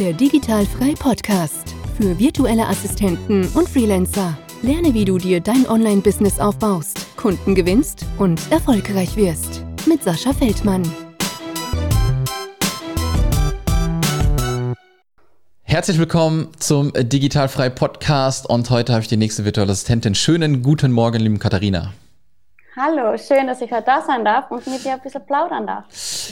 Der 0.00 0.12
Digitalfrei 0.12 0.94
Podcast 0.98 1.72
für 1.96 2.18
virtuelle 2.18 2.66
Assistenten 2.66 3.46
und 3.54 3.68
Freelancer. 3.68 4.36
Lerne, 4.60 4.92
wie 4.92 5.04
du 5.04 5.18
dir 5.18 5.40
dein 5.40 5.68
Online-Business 5.68 6.40
aufbaust, 6.40 7.16
Kunden 7.16 7.54
gewinnst 7.54 8.04
und 8.18 8.40
erfolgreich 8.50 9.14
wirst. 9.14 9.62
Mit 9.86 10.02
Sascha 10.02 10.32
Feldmann. 10.32 10.82
Herzlich 15.62 15.98
willkommen 15.98 16.48
zum 16.58 16.92
Digitalfrei 16.92 17.70
Podcast 17.70 18.48
und 18.48 18.70
heute 18.70 18.94
habe 18.94 19.02
ich 19.02 19.08
die 19.08 19.16
nächste 19.16 19.44
virtuelle 19.44 19.70
Assistentin. 19.70 20.16
Schönen 20.16 20.64
guten 20.64 20.90
Morgen, 20.90 21.20
liebe 21.20 21.38
Katharina. 21.38 21.92
Hallo, 22.76 23.16
schön, 23.16 23.46
dass 23.46 23.60
ich 23.60 23.70
heute 23.70 23.84
da 23.86 24.02
sein 24.04 24.24
darf 24.24 24.50
und 24.50 24.66
mit 24.66 24.84
dir 24.84 24.94
ein 24.94 25.00
bisschen 25.00 25.24
plaudern 25.24 25.64
darf. 25.64 25.84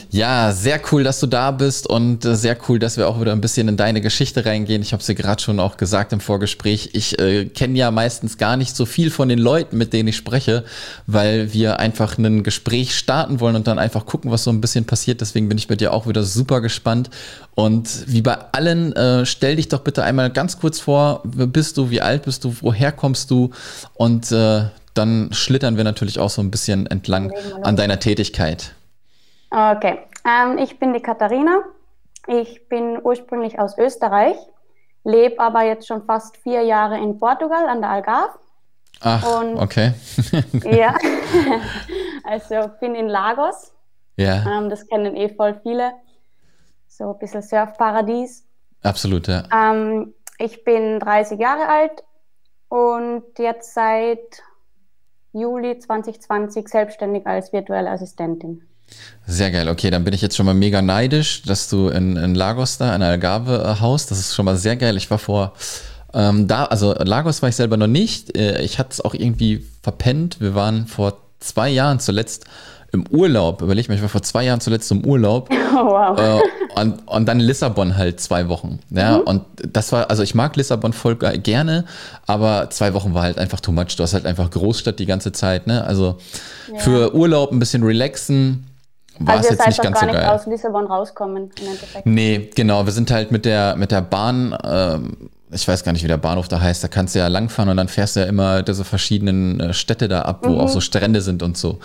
Ja, 0.09 0.51
sehr 0.51 0.81
cool, 0.91 1.01
dass 1.01 1.21
du 1.21 1.27
da 1.27 1.51
bist 1.51 1.87
und 1.87 2.25
äh, 2.25 2.35
sehr 2.35 2.57
cool, 2.67 2.79
dass 2.79 2.97
wir 2.97 3.07
auch 3.07 3.21
wieder 3.21 3.31
ein 3.31 3.39
bisschen 3.39 3.69
in 3.69 3.77
deine 3.77 4.01
Geschichte 4.01 4.45
reingehen. 4.45 4.81
Ich 4.81 4.91
habe 4.91 4.99
es 4.99 5.07
dir 5.07 5.15
gerade 5.15 5.41
schon 5.41 5.61
auch 5.61 5.77
gesagt 5.77 6.11
im 6.11 6.19
Vorgespräch. 6.19 6.89
Ich 6.91 7.17
äh, 7.17 7.45
kenne 7.45 7.77
ja 7.77 7.91
meistens 7.91 8.37
gar 8.37 8.57
nicht 8.57 8.75
so 8.75 8.85
viel 8.85 9.09
von 9.09 9.29
den 9.29 9.39
Leuten, 9.39 9.77
mit 9.77 9.93
denen 9.93 10.09
ich 10.09 10.17
spreche, 10.17 10.65
weil 11.07 11.53
wir 11.53 11.79
einfach 11.79 12.17
ein 12.17 12.43
Gespräch 12.43 12.93
starten 12.97 13.39
wollen 13.39 13.55
und 13.55 13.67
dann 13.67 13.79
einfach 13.79 14.05
gucken, 14.05 14.29
was 14.29 14.43
so 14.43 14.51
ein 14.51 14.59
bisschen 14.59 14.83
passiert. 14.83 15.21
Deswegen 15.21 15.47
bin 15.47 15.57
ich 15.57 15.69
bei 15.69 15.77
dir 15.77 15.93
auch 15.93 16.07
wieder 16.07 16.23
super 16.23 16.59
gespannt. 16.59 17.09
Und 17.55 18.03
wie 18.07 18.21
bei 18.21 18.37
allen, 18.51 18.91
äh, 18.97 19.25
stell 19.25 19.55
dich 19.55 19.69
doch 19.69 19.79
bitte 19.79 20.03
einmal 20.03 20.29
ganz 20.29 20.59
kurz 20.59 20.81
vor, 20.81 21.21
wer 21.23 21.47
bist 21.47 21.77
du, 21.77 21.89
wie 21.89 22.01
alt 22.01 22.23
bist 22.23 22.43
du, 22.43 22.53
woher 22.59 22.91
kommst 22.91 23.31
du 23.31 23.51
und 23.93 24.29
äh, 24.33 24.63
dann 24.93 25.29
schlittern 25.31 25.77
wir 25.77 25.83
natürlich 25.83 26.19
auch 26.19 26.29
so 26.29 26.41
ein 26.41 26.51
bisschen 26.51 26.87
entlang 26.87 27.33
an 27.63 27.75
deiner 27.75 27.99
Tätigkeit. 27.99 28.75
Okay, 29.49 29.99
ähm, 30.25 30.57
ich 30.57 30.79
bin 30.79 30.93
die 30.93 31.01
Katharina. 31.01 31.63
Ich 32.27 32.67
bin 32.69 32.99
ursprünglich 33.03 33.59
aus 33.59 33.77
Österreich, 33.77 34.37
lebe 35.03 35.39
aber 35.39 35.63
jetzt 35.63 35.87
schon 35.87 36.05
fast 36.05 36.37
vier 36.37 36.61
Jahre 36.61 36.97
in 36.97 37.19
Portugal 37.19 37.67
an 37.67 37.81
der 37.81 37.89
Algarve. 37.89 38.39
Ach, 39.01 39.41
Und, 39.41 39.57
okay. 39.57 39.93
ja, 40.63 40.95
also 42.23 42.69
bin 42.79 42.95
in 42.95 43.09
Lagos. 43.09 43.73
Ja. 44.15 44.57
Ähm, 44.57 44.69
das 44.69 44.87
kennen 44.87 45.15
eh 45.15 45.29
voll 45.29 45.59
viele. 45.63 45.91
So 46.87 47.11
ein 47.11 47.19
bisschen 47.19 47.41
Surfparadies. 47.41 48.45
Absolut, 48.83 49.27
ja. 49.27 49.43
Ähm, 49.51 50.13
ich 50.37 50.63
bin 50.63 50.99
30 50.99 51.39
Jahre 51.39 51.67
alt 51.67 52.03
und 52.69 53.23
jetzt 53.37 53.73
seit 53.73 54.41
Juli 55.33 55.77
2020 55.79 56.67
selbstständig 56.67 57.25
als 57.27 57.51
virtuelle 57.51 57.89
Assistentin. 57.89 58.61
Sehr 59.25 59.51
geil. 59.51 59.67
Okay, 59.69 59.89
dann 59.89 60.03
bin 60.03 60.13
ich 60.13 60.21
jetzt 60.21 60.35
schon 60.35 60.45
mal 60.45 60.53
mega 60.53 60.81
neidisch, 60.81 61.41
dass 61.43 61.69
du 61.69 61.87
in, 61.87 62.15
in 62.17 62.35
Lagos 62.35 62.77
da, 62.77 62.95
in 62.95 63.01
Algarve 63.01 63.63
äh, 63.63 63.81
haust. 63.81 64.11
Das 64.11 64.19
ist 64.19 64.35
schon 64.35 64.45
mal 64.45 64.57
sehr 64.57 64.75
geil. 64.75 64.97
Ich 64.97 65.09
war 65.09 65.17
vor 65.17 65.53
ähm, 66.13 66.47
da, 66.47 66.65
also 66.65 66.93
Lagos 66.93 67.41
war 67.41 67.49
ich 67.49 67.55
selber 67.55 67.77
noch 67.77 67.87
nicht. 67.87 68.37
Äh, 68.37 68.61
ich 68.61 68.77
hatte 68.77 68.91
es 68.91 69.01
auch 69.01 69.13
irgendwie 69.13 69.65
verpennt. 69.81 70.39
Wir 70.39 70.53
waren 70.53 70.85
vor 70.85 71.17
zwei 71.39 71.69
Jahren 71.69 71.99
zuletzt 71.99 72.45
im 72.93 73.05
Urlaub, 73.09 73.63
überleg 73.63 73.89
mal, 73.89 73.95
ich 73.95 74.01
war 74.03 74.09
vor 74.09 74.21
zwei 74.21 74.45
Jahren 74.45 74.61
zuletzt 74.61 74.89
im 74.91 75.05
Urlaub. 75.05 75.49
Oh, 75.75 75.87
wow. 75.87 76.19
Äh, 76.19 76.79
und, 76.79 77.07
und 77.07 77.25
dann 77.25 77.39
Lissabon 77.39 77.97
halt 77.97 78.19
zwei 78.19 78.47
Wochen. 78.47 78.77
Ja, 78.91 79.17
mhm. 79.17 79.23
und 79.23 79.41
das 79.57 79.91
war, 79.91 80.11
also 80.11 80.21
ich 80.21 80.35
mag 80.35 80.55
Lissabon 80.55 80.93
voll 80.93 81.15
gerne, 81.15 81.85
aber 82.27 82.69
zwei 82.69 82.93
Wochen 82.93 83.15
war 83.15 83.23
halt 83.23 83.39
einfach 83.39 83.59
too 83.59 83.71
much. 83.71 83.95
Du 83.97 84.03
hast 84.03 84.13
halt 84.13 84.27
einfach 84.27 84.51
Großstadt 84.51 84.99
die 84.99 85.07
ganze 85.07 85.31
Zeit, 85.31 85.65
ne? 85.65 85.83
Also 85.83 86.17
ja. 86.71 86.77
für 86.77 87.15
Urlaub 87.15 87.51
ein 87.51 87.57
bisschen 87.57 87.81
relaxen, 87.81 88.67
war 89.17 89.37
also 89.37 89.49
es 89.49 89.57
jetzt 89.57 89.67
nicht 89.67 89.81
ganz 89.81 89.99
so 89.99 90.05
geil. 90.05 90.15
Nicht 90.15 90.27
aus 90.27 90.45
Lissabon 90.45 90.85
rauskommen 90.85 91.49
im 91.59 91.67
Endeffekt. 91.67 92.05
Nee, 92.05 92.49
genau. 92.53 92.85
Wir 92.85 92.93
sind 92.93 93.09
halt 93.09 93.31
mit 93.31 93.45
der, 93.45 93.75
mit 93.75 93.89
der 93.91 94.01
Bahn 94.01 94.55
ähm, 94.63 95.31
ich 95.53 95.67
weiß 95.67 95.83
gar 95.83 95.91
nicht, 95.93 96.03
wie 96.03 96.07
der 96.07 96.17
Bahnhof 96.17 96.47
da 96.47 96.59
heißt, 96.59 96.83
da 96.83 96.87
kannst 96.87 97.15
du 97.15 97.19
ja 97.19 97.27
langfahren 97.27 97.69
und 97.69 97.77
dann 97.77 97.87
fährst 97.87 98.15
du 98.15 98.21
ja 98.21 98.25
immer 98.25 98.63
diese 98.63 98.83
verschiedenen 98.83 99.59
äh, 99.59 99.73
Städte 99.73 100.07
da 100.07 100.23
ab, 100.23 100.39
wo 100.43 100.51
mhm. 100.51 100.59
auch 100.59 100.69
so 100.69 100.81
Strände 100.81 101.21
sind 101.21 101.43
und 101.43 101.57
so. 101.57 101.79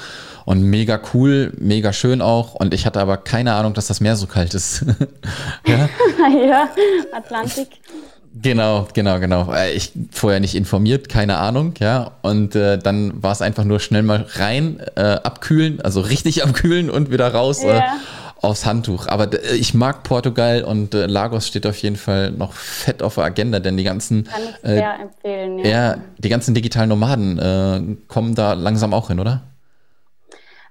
Und 0.44 0.62
mega 0.62 1.00
cool, 1.12 1.52
mega 1.58 1.92
schön 1.92 2.22
auch. 2.22 2.54
Und 2.54 2.72
ich 2.72 2.86
hatte 2.86 3.00
aber 3.00 3.18
keine 3.18 3.54
Ahnung, 3.54 3.74
dass 3.74 3.86
das 3.86 4.00
Meer 4.00 4.16
so 4.16 4.26
kalt 4.26 4.54
ist. 4.54 4.84
ja? 5.66 5.88
ja, 6.48 6.68
Atlantik. 7.12 7.68
Genau, 8.40 8.86
genau, 8.92 9.18
genau. 9.18 9.52
Äh, 9.52 9.72
ich 9.72 9.92
vorher 10.10 10.40
nicht 10.40 10.54
informiert, 10.54 11.08
keine 11.08 11.38
Ahnung, 11.38 11.74
ja. 11.80 12.12
Und 12.22 12.54
äh, 12.54 12.78
dann 12.78 13.22
war 13.22 13.32
es 13.32 13.42
einfach 13.42 13.64
nur 13.64 13.80
schnell 13.80 14.02
mal 14.02 14.26
rein, 14.34 14.80
äh, 14.96 15.00
abkühlen, 15.00 15.80
also 15.80 16.00
richtig 16.00 16.44
abkühlen 16.44 16.90
und 16.90 17.10
wieder 17.10 17.32
raus. 17.32 17.62
Ja. 17.62 17.78
Äh, 17.78 17.82
aufs 18.40 18.66
Handtuch. 18.66 19.06
Aber 19.08 19.32
äh, 19.32 19.56
ich 19.56 19.74
mag 19.74 20.02
Portugal 20.02 20.64
und 20.64 20.94
äh, 20.94 21.06
Lagos 21.06 21.46
steht 21.46 21.66
auf 21.66 21.76
jeden 21.78 21.96
Fall 21.96 22.30
noch 22.30 22.52
fett 22.52 23.02
auf 23.02 23.16
der 23.16 23.24
Agenda, 23.24 23.60
denn 23.60 23.76
die 23.76 23.84
ganzen, 23.84 24.24
Kann 24.24 24.42
ich 24.42 24.56
sehr 24.62 24.94
äh, 24.94 25.02
empfehlen, 25.02 25.58
ja. 25.58 25.66
ja. 25.66 25.98
die 26.18 26.28
ganzen 26.28 26.54
digitalen 26.54 26.88
Nomaden 26.88 27.38
äh, 27.38 27.96
kommen 28.06 28.34
da 28.34 28.52
langsam 28.54 28.94
auch 28.94 29.08
hin, 29.08 29.20
oder? 29.20 29.42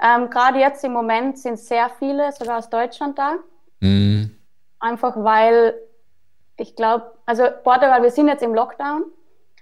Ähm, 0.01 0.29
Gerade 0.29 0.59
jetzt 0.59 0.83
im 0.83 0.93
Moment 0.93 1.39
sind 1.39 1.59
sehr 1.59 1.89
viele, 1.97 2.31
sogar 2.31 2.59
aus 2.59 2.69
Deutschland 2.69 3.17
da. 3.17 3.35
Mm. 3.79 4.31
Einfach 4.79 5.15
weil 5.17 5.73
ich 6.57 6.75
glaube, 6.75 7.11
also 7.25 7.43
Portugal, 7.63 8.01
wir 8.01 8.11
sind 8.11 8.27
jetzt 8.27 8.43
im 8.43 8.53
Lockdown, 8.53 9.03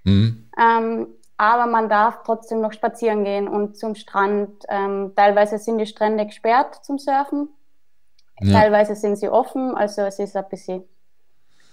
mm. 0.04 0.30
ähm, 0.58 1.08
aber 1.38 1.68
man 1.68 1.90
darf 1.90 2.20
trotzdem 2.26 2.62
noch 2.62 2.72
spazieren 2.72 3.24
gehen 3.24 3.48
und 3.48 3.78
zum 3.78 3.96
Strand. 3.96 4.64
Ähm, 4.70 5.12
teilweise 5.16 5.58
sind 5.58 5.78
die 5.78 5.86
Strände 5.86 6.26
gesperrt 6.26 6.84
zum 6.86 6.98
Surfen. 6.98 7.50
Ja. 8.41 8.59
Teilweise 8.59 8.96
sind 8.96 9.18
sie 9.18 9.29
offen, 9.29 9.75
also 9.75 10.01
es 10.01 10.19
ist 10.19 10.35
ein 10.35 10.47
bisschen. 10.50 10.84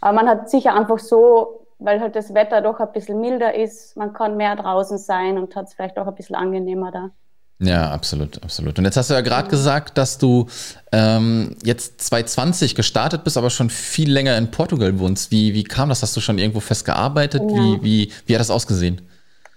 Aber 0.00 0.12
man 0.12 0.28
hat 0.28 0.50
sicher 0.50 0.74
einfach 0.74 0.98
so, 0.98 1.66
weil 1.78 2.00
halt 2.00 2.16
das 2.16 2.34
Wetter 2.34 2.60
doch 2.60 2.80
ein 2.80 2.92
bisschen 2.92 3.20
milder 3.20 3.54
ist, 3.54 3.96
man 3.96 4.12
kann 4.12 4.36
mehr 4.36 4.56
draußen 4.56 4.98
sein 4.98 5.38
und 5.38 5.54
hat 5.56 5.66
es 5.66 5.74
vielleicht 5.74 5.98
auch 5.98 6.06
ein 6.06 6.14
bisschen 6.14 6.36
angenehmer 6.36 6.92
da. 6.92 7.10
Ja, 7.58 7.92
absolut, 7.92 8.42
absolut. 8.42 8.78
Und 8.78 8.84
jetzt 8.84 8.96
hast 8.96 9.10
du 9.10 9.14
ja 9.14 9.20
gerade 9.20 9.48
gesagt, 9.48 9.96
dass 9.96 10.18
du 10.18 10.46
ähm, 10.90 11.54
jetzt 11.62 12.00
2020 12.00 12.74
gestartet 12.74 13.22
bist, 13.22 13.38
aber 13.38 13.50
schon 13.50 13.70
viel 13.70 14.10
länger 14.10 14.36
in 14.36 14.50
Portugal 14.50 14.98
wohnst. 14.98 15.30
Wie, 15.30 15.54
wie 15.54 15.62
kam 15.62 15.88
das? 15.88 16.02
Hast 16.02 16.16
du 16.16 16.20
schon 16.20 16.38
irgendwo 16.38 16.58
festgearbeitet? 16.58 17.42
Ja. 17.42 17.56
Wie, 17.56 17.82
wie, 17.82 18.12
wie 18.26 18.34
hat 18.34 18.40
das 18.40 18.50
ausgesehen? 18.50 19.00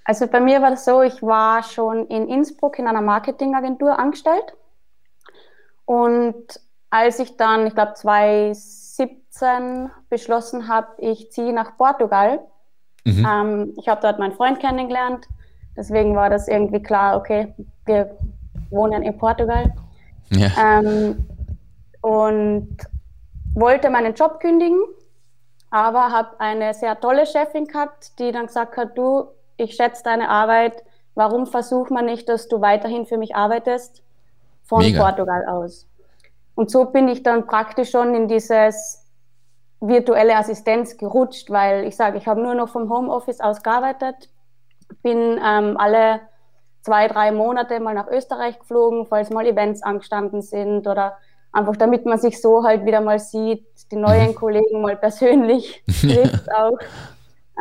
Also 0.03 0.27
bei 0.27 0.39
mir 0.39 0.61
war 0.61 0.69
das 0.69 0.85
so, 0.85 1.01
ich 1.01 1.23
war 1.23 1.63
schon 1.63 2.05
in 2.07 2.27
Innsbruck 2.27 2.77
in 2.77 2.87
einer 2.87 3.01
Marketingagentur 3.01 3.97
angestellt 3.97 4.53
und 5.85 6.35
als 6.95 7.19
ich 7.19 7.35
dann, 7.35 7.67
ich 7.67 7.75
glaube 7.75 7.93
2017 7.93 9.91
beschlossen 10.09 10.69
habe, 10.69 10.87
ich 10.99 11.29
ziehe 11.29 11.51
nach 11.51 11.75
Portugal. 11.75 12.39
Mhm. 13.03 13.27
Ähm, 13.29 13.73
ich 13.77 13.89
habe 13.89 13.99
dort 14.01 14.17
meinen 14.17 14.31
Freund 14.31 14.61
kennengelernt. 14.61 15.27
Deswegen 15.75 16.15
war 16.15 16.29
das 16.29 16.47
irgendwie 16.47 16.81
klar, 16.81 17.17
okay, 17.17 17.53
wir 17.85 18.15
wohnen 18.69 19.03
in 19.03 19.17
Portugal. 19.17 19.73
Ja. 20.29 20.79
Ähm, 20.79 21.27
und 22.01 22.77
wollte 23.53 23.89
meinen 23.89 24.13
Job 24.13 24.39
kündigen, 24.39 24.79
aber 25.71 26.13
habe 26.13 26.39
eine 26.39 26.73
sehr 26.73 26.97
tolle 26.99 27.25
Chefin 27.25 27.65
gehabt, 27.65 28.17
die 28.19 28.31
dann 28.31 28.47
gesagt 28.47 28.77
hat, 28.77 28.97
du, 28.97 29.25
ich 29.57 29.75
schätze 29.75 30.01
deine 30.03 30.29
Arbeit, 30.29 30.81
warum 31.13 31.45
versucht 31.45 31.91
man 31.91 32.05
nicht, 32.05 32.29
dass 32.29 32.47
du 32.47 32.61
weiterhin 32.61 33.05
für 33.05 33.17
mich 33.17 33.35
arbeitest 33.35 34.01
von 34.63 34.79
Mega. 34.79 35.03
Portugal 35.03 35.45
aus? 35.45 35.87
Und 36.55 36.71
so 36.71 36.85
bin 36.85 37.07
ich 37.07 37.23
dann 37.23 37.47
praktisch 37.47 37.91
schon 37.91 38.15
in 38.15 38.27
dieses 38.27 39.05
virtuelle 39.81 40.35
Assistenz 40.35 40.97
gerutscht, 40.97 41.49
weil 41.49 41.85
ich 41.85 41.95
sage, 41.95 42.17
ich 42.17 42.27
habe 42.27 42.41
nur 42.41 42.55
noch 42.55 42.69
vom 42.69 42.89
Homeoffice 42.89 43.41
aus 43.41 43.61
gearbeitet, 43.61 44.29
bin 45.03 45.39
ähm, 45.43 45.77
alle 45.77 46.21
zwei, 46.81 47.07
drei 47.07 47.31
Monate 47.31 47.79
mal 47.79 47.93
nach 47.93 48.07
Österreich 48.07 48.59
geflogen, 48.59 49.05
falls 49.05 49.29
mal 49.29 49.45
Events 49.45 49.83
angestanden 49.83 50.41
sind 50.41 50.87
oder 50.87 51.17
einfach 51.51 51.75
damit 51.77 52.05
man 52.05 52.19
sich 52.19 52.41
so 52.41 52.63
halt 52.63 52.85
wieder 52.85 53.01
mal 53.01 53.19
sieht, 53.19 53.65
die 53.91 53.95
neuen 53.95 54.29
mhm. 54.29 54.35
Kollegen 54.35 54.81
mal 54.81 54.95
persönlich 54.95 55.83
trifft 56.01 56.51
auch. 56.53 56.77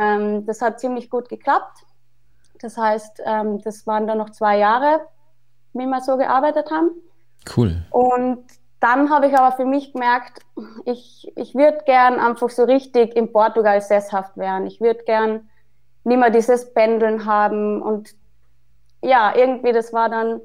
Ähm, 0.01 0.45
das 0.47 0.61
hat 0.61 0.81
ziemlich 0.81 1.09
gut 1.09 1.29
geklappt. 1.29 1.85
Das 2.61 2.77
heißt, 2.77 3.23
ähm, 3.25 3.63
das 3.63 3.87
waren 3.87 4.07
dann 4.07 4.19
noch 4.19 4.31
zwei 4.31 4.59
Jahre, 4.59 5.01
wie 5.73 5.87
wir 5.87 6.01
so 6.01 6.17
gearbeitet 6.17 6.71
haben. 6.71 6.91
Cool. 7.57 7.83
Und 7.91 8.45
dann 8.81 9.11
habe 9.11 9.29
ich 9.29 9.37
aber 9.37 9.57
für 9.57 9.65
mich 9.65 9.93
gemerkt, 9.93 10.41
ich, 10.85 11.33
ich 11.37 11.55
würde 11.55 11.79
gern 11.87 12.21
einfach 12.21 12.51
so 12.51 12.65
richtig 12.65 13.17
in 13.17 13.33
Portugal 13.33 13.81
sesshaft 13.81 14.37
werden. 14.37 14.67
Ich 14.67 14.81
würde 14.81 15.05
gern 15.05 15.49
nicht 16.05 16.19
mehr 16.19 16.31
dieses 16.31 16.73
Pendeln 16.75 17.25
haben. 17.25 17.81
Und 17.81 18.15
ja, 19.03 19.35
irgendwie, 19.35 19.73
das 19.73 19.93
war 19.93 20.09
dann 20.09 20.41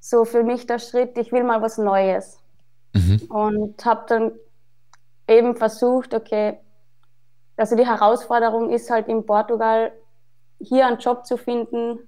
so 0.00 0.24
für 0.24 0.42
mich 0.42 0.66
der 0.66 0.78
Schritt, 0.78 1.18
ich 1.18 1.32
will 1.32 1.44
mal 1.44 1.60
was 1.60 1.76
Neues. 1.76 2.40
Mhm. 2.94 3.26
Und 3.28 3.84
habe 3.84 4.04
dann 4.08 4.32
eben 5.28 5.54
versucht, 5.54 6.14
okay, 6.14 6.58
also 7.56 7.76
die 7.76 7.86
Herausforderung 7.86 8.70
ist 8.70 8.90
halt 8.90 9.06
in 9.06 9.26
Portugal, 9.26 9.92
hier 10.58 10.86
einen 10.86 10.98
Job 10.98 11.26
zu 11.26 11.36
finden. 11.36 11.98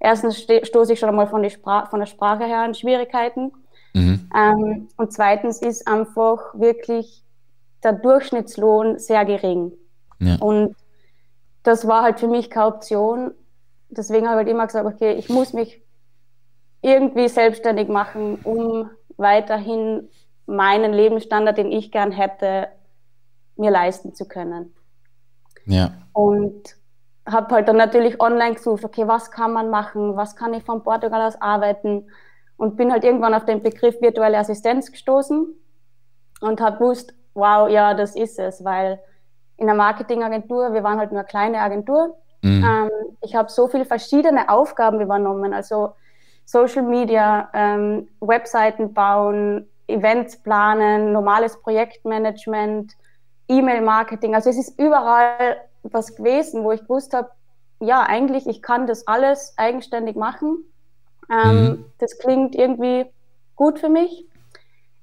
Erstens 0.00 0.40
stoße 0.40 0.92
ich 0.92 0.98
schon 0.98 1.10
einmal 1.10 1.26
von, 1.26 1.48
von 1.50 2.00
der 2.00 2.06
Sprache 2.06 2.44
her 2.44 2.60
an 2.60 2.74
Schwierigkeiten. 2.74 3.52
Mhm. 3.94 4.30
Ähm, 4.34 4.88
und 4.96 5.12
zweitens 5.12 5.60
ist 5.60 5.86
einfach 5.86 6.54
wirklich 6.54 7.24
der 7.82 7.92
Durchschnittslohn 7.92 8.98
sehr 8.98 9.24
gering. 9.24 9.72
Ja. 10.18 10.36
Und 10.36 10.76
das 11.62 11.86
war 11.86 12.02
halt 12.02 12.20
für 12.20 12.28
mich 12.28 12.50
keine 12.50 12.66
Option. 12.66 13.32
Deswegen 13.88 14.28
habe 14.28 14.40
ich 14.40 14.46
halt 14.46 14.48
immer 14.48 14.66
gesagt, 14.66 14.86
okay, 14.86 15.12
ich 15.12 15.28
muss 15.28 15.52
mich 15.52 15.82
irgendwie 16.82 17.28
selbstständig 17.28 17.88
machen, 17.88 18.38
um 18.44 18.90
weiterhin 19.16 20.08
meinen 20.46 20.92
Lebensstandard, 20.92 21.58
den 21.58 21.72
ich 21.72 21.90
gern 21.90 22.12
hätte, 22.12 22.68
mir 23.56 23.70
leisten 23.70 24.14
zu 24.14 24.26
können. 24.26 24.74
Ja. 25.66 25.92
Und 26.12 26.76
habe 27.26 27.54
halt 27.54 27.68
dann 27.68 27.76
natürlich 27.76 28.20
online 28.20 28.54
gesucht, 28.54 28.84
okay, 28.84 29.06
was 29.06 29.30
kann 29.30 29.52
man 29.52 29.70
machen, 29.70 30.16
was 30.16 30.36
kann 30.36 30.54
ich 30.54 30.62
von 30.62 30.82
Portugal 30.82 31.26
aus 31.26 31.40
arbeiten 31.40 32.06
und 32.58 32.76
bin 32.76 32.92
halt 32.92 33.04
irgendwann 33.04 33.32
auf 33.32 33.46
den 33.46 33.62
Begriff 33.62 33.98
virtuelle 34.02 34.36
Assistenz 34.36 34.92
gestoßen 34.92 35.46
und 36.42 36.60
habe 36.60 36.78
gewusst, 36.78 37.14
wow, 37.32 37.68
ja, 37.70 37.94
das 37.94 38.14
ist 38.14 38.38
es, 38.38 38.62
weil 38.62 39.00
in 39.56 39.66
der 39.66 39.74
Marketingagentur, 39.74 40.74
wir 40.74 40.82
waren 40.82 40.98
halt 40.98 41.10
nur 41.10 41.20
eine 41.20 41.28
kleine 41.28 41.60
Agentur, 41.60 42.16
mhm. 42.42 42.64
ähm, 42.64 42.90
ich 43.22 43.34
habe 43.34 43.50
so 43.50 43.68
viele 43.68 43.86
verschiedene 43.86 44.50
Aufgaben 44.50 45.00
übernommen, 45.00 45.54
also 45.54 45.94
Social 46.44 46.82
Media, 46.82 47.48
ähm, 47.54 48.08
Webseiten 48.20 48.92
bauen, 48.92 49.68
Events 49.86 50.36
planen, 50.42 51.12
normales 51.12 51.60
Projektmanagement, 51.60 52.92
E-Mail-Marketing. 53.48 54.34
Also 54.34 54.50
es 54.50 54.58
ist 54.58 54.78
überall 54.78 55.56
was 55.82 56.14
gewesen, 56.16 56.64
wo 56.64 56.72
ich 56.72 56.82
gewusst 56.82 57.14
habe, 57.14 57.30
ja, 57.80 58.02
eigentlich, 58.02 58.46
ich 58.46 58.62
kann 58.62 58.86
das 58.86 59.06
alles 59.06 59.54
eigenständig 59.56 60.16
machen. 60.16 60.64
Ähm, 61.30 61.64
mhm. 61.64 61.84
Das 61.98 62.18
klingt 62.18 62.54
irgendwie 62.54 63.06
gut 63.56 63.78
für 63.78 63.88
mich. 63.88 64.26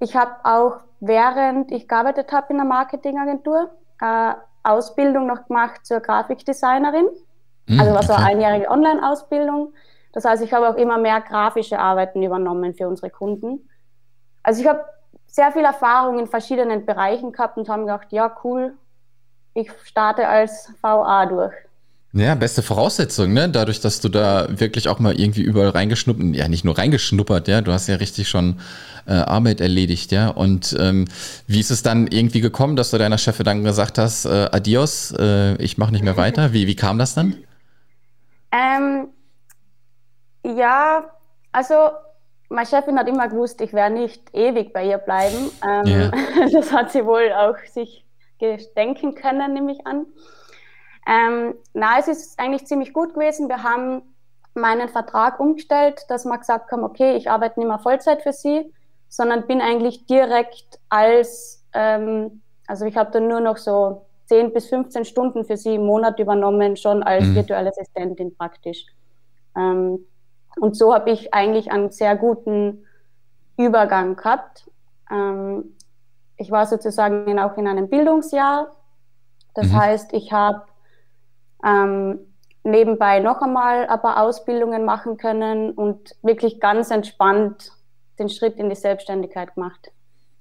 Ich 0.00 0.16
habe 0.16 0.32
auch, 0.44 0.80
während 1.00 1.70
ich 1.72 1.88
gearbeitet 1.88 2.32
habe 2.32 2.48
in 2.50 2.56
der 2.56 2.66
Marketingagentur, 2.66 3.70
äh, 4.00 4.34
Ausbildung 4.62 5.26
noch 5.26 5.46
gemacht 5.46 5.86
zur 5.86 6.00
Grafikdesignerin. 6.00 7.06
Mhm, 7.66 7.80
also 7.80 7.94
war 7.94 8.02
so 8.02 8.12
eine 8.12 8.26
einjährige 8.26 8.68
Online-Ausbildung. 8.68 9.72
Das 10.12 10.24
heißt, 10.24 10.42
ich 10.42 10.52
habe 10.52 10.68
auch 10.68 10.76
immer 10.76 10.98
mehr 10.98 11.20
grafische 11.20 11.78
Arbeiten 11.78 12.22
übernommen 12.22 12.74
für 12.74 12.88
unsere 12.88 13.10
Kunden. 13.10 13.68
Also 14.42 14.62
ich 14.62 14.68
habe 14.68 14.84
sehr 15.26 15.52
viel 15.52 15.64
Erfahrung 15.64 16.18
in 16.18 16.26
verschiedenen 16.26 16.86
Bereichen 16.86 17.32
gehabt 17.32 17.58
und 17.58 17.68
habe 17.68 17.82
gedacht, 17.82 18.10
ja, 18.10 18.34
cool, 18.42 18.74
ich 19.54 19.70
starte 19.84 20.26
als 20.26 20.72
VA 20.80 21.26
durch. 21.26 21.54
Ja, 22.16 22.34
beste 22.34 22.62
Voraussetzung, 22.62 23.34
ne? 23.34 23.50
Dadurch, 23.50 23.80
dass 23.80 24.00
du 24.00 24.08
da 24.08 24.46
wirklich 24.48 24.88
auch 24.88 24.98
mal 24.98 25.20
irgendwie 25.20 25.42
überall 25.42 25.68
reingeschnuppert, 25.68 26.34
ja, 26.34 26.48
nicht 26.48 26.64
nur 26.64 26.78
reingeschnuppert, 26.78 27.46
ja, 27.46 27.60
du 27.60 27.72
hast 27.72 27.88
ja 27.88 27.96
richtig 27.96 28.26
schon 28.26 28.58
äh, 29.06 29.12
Arbeit 29.12 29.60
erledigt, 29.60 30.12
ja. 30.12 30.28
Und 30.28 30.74
ähm, 30.80 31.06
wie 31.46 31.60
ist 31.60 31.70
es 31.70 31.82
dann 31.82 32.06
irgendwie 32.06 32.40
gekommen, 32.40 32.74
dass 32.74 32.90
du 32.90 32.96
deiner 32.96 33.18
Chefin 33.18 33.44
dann 33.44 33.64
gesagt 33.64 33.98
hast, 33.98 34.24
äh, 34.24 34.48
adios, 34.50 35.12
äh, 35.18 35.56
ich 35.62 35.76
mache 35.76 35.92
nicht 35.92 36.04
mehr 36.04 36.16
weiter? 36.16 36.54
Wie, 36.54 36.66
wie 36.66 36.74
kam 36.74 36.98
das 36.98 37.14
dann? 37.14 37.36
Ähm, 38.50 39.08
ja, 40.42 41.04
also 41.52 41.74
meine 42.48 42.66
Chefin 42.66 42.98
hat 42.98 43.08
immer 43.08 43.28
gewusst, 43.28 43.60
ich 43.60 43.74
werde 43.74 43.94
nicht 43.94 44.22
ewig 44.32 44.72
bei 44.72 44.86
ihr 44.86 44.98
bleiben. 44.98 45.50
Ähm, 45.62 45.86
ja. 45.86 46.10
Das 46.52 46.72
hat 46.72 46.92
sie 46.92 47.04
wohl 47.04 47.30
auch 47.32 47.56
sich 47.70 48.06
denken 48.74 49.14
können, 49.14 49.52
nehme 49.52 49.72
ich 49.72 49.86
an. 49.86 50.06
Ähm, 51.06 51.54
na, 51.72 51.98
es 51.98 52.08
ist 52.08 52.38
eigentlich 52.38 52.66
ziemlich 52.66 52.92
gut 52.92 53.14
gewesen. 53.14 53.48
Wir 53.48 53.62
haben 53.62 54.02
meinen 54.54 54.88
Vertrag 54.88 55.38
umgestellt, 55.38 56.02
dass 56.08 56.24
wir 56.24 56.36
gesagt 56.38 56.72
haben, 56.72 56.82
okay, 56.82 57.16
ich 57.16 57.30
arbeite 57.30 57.60
nicht 57.60 57.68
mehr 57.68 57.78
Vollzeit 57.78 58.22
für 58.22 58.32
Sie, 58.32 58.72
sondern 59.08 59.46
bin 59.46 59.60
eigentlich 59.60 60.06
direkt 60.06 60.80
als, 60.88 61.64
ähm, 61.72 62.42
also 62.66 62.86
ich 62.86 62.96
habe 62.96 63.10
dann 63.12 63.28
nur 63.28 63.40
noch 63.40 63.56
so 63.56 64.06
10 64.26 64.52
bis 64.52 64.66
15 64.68 65.04
Stunden 65.04 65.44
für 65.44 65.56
Sie 65.56 65.76
im 65.76 65.86
Monat 65.86 66.18
übernommen, 66.18 66.76
schon 66.76 67.02
als 67.02 67.24
mhm. 67.26 67.34
virtuelle 67.36 67.70
Assistentin 67.70 68.36
praktisch. 68.36 68.86
Ähm, 69.56 70.04
und 70.58 70.76
so 70.76 70.92
habe 70.94 71.10
ich 71.10 71.32
eigentlich 71.32 71.70
einen 71.70 71.90
sehr 71.90 72.16
guten 72.16 72.84
Übergang 73.56 74.16
gehabt. 74.16 74.68
Ähm, 75.10 75.76
ich 76.36 76.50
war 76.50 76.66
sozusagen 76.66 77.38
auch 77.38 77.56
in 77.56 77.68
einem 77.68 77.88
Bildungsjahr. 77.88 78.74
Das 79.54 79.68
mhm. 79.68 79.76
heißt, 79.76 80.12
ich 80.12 80.32
habe 80.32 80.62
ähm, 81.66 82.18
nebenbei 82.64 83.20
noch 83.20 83.40
einmal 83.40 83.86
ein 83.86 84.00
paar 84.00 84.22
Ausbildungen 84.22 84.84
machen 84.84 85.16
können 85.16 85.70
und 85.70 86.14
wirklich 86.22 86.60
ganz 86.60 86.90
entspannt 86.90 87.72
den 88.18 88.28
Schritt 88.28 88.56
in 88.56 88.68
die 88.70 88.76
Selbstständigkeit 88.76 89.54
gemacht. 89.54 89.90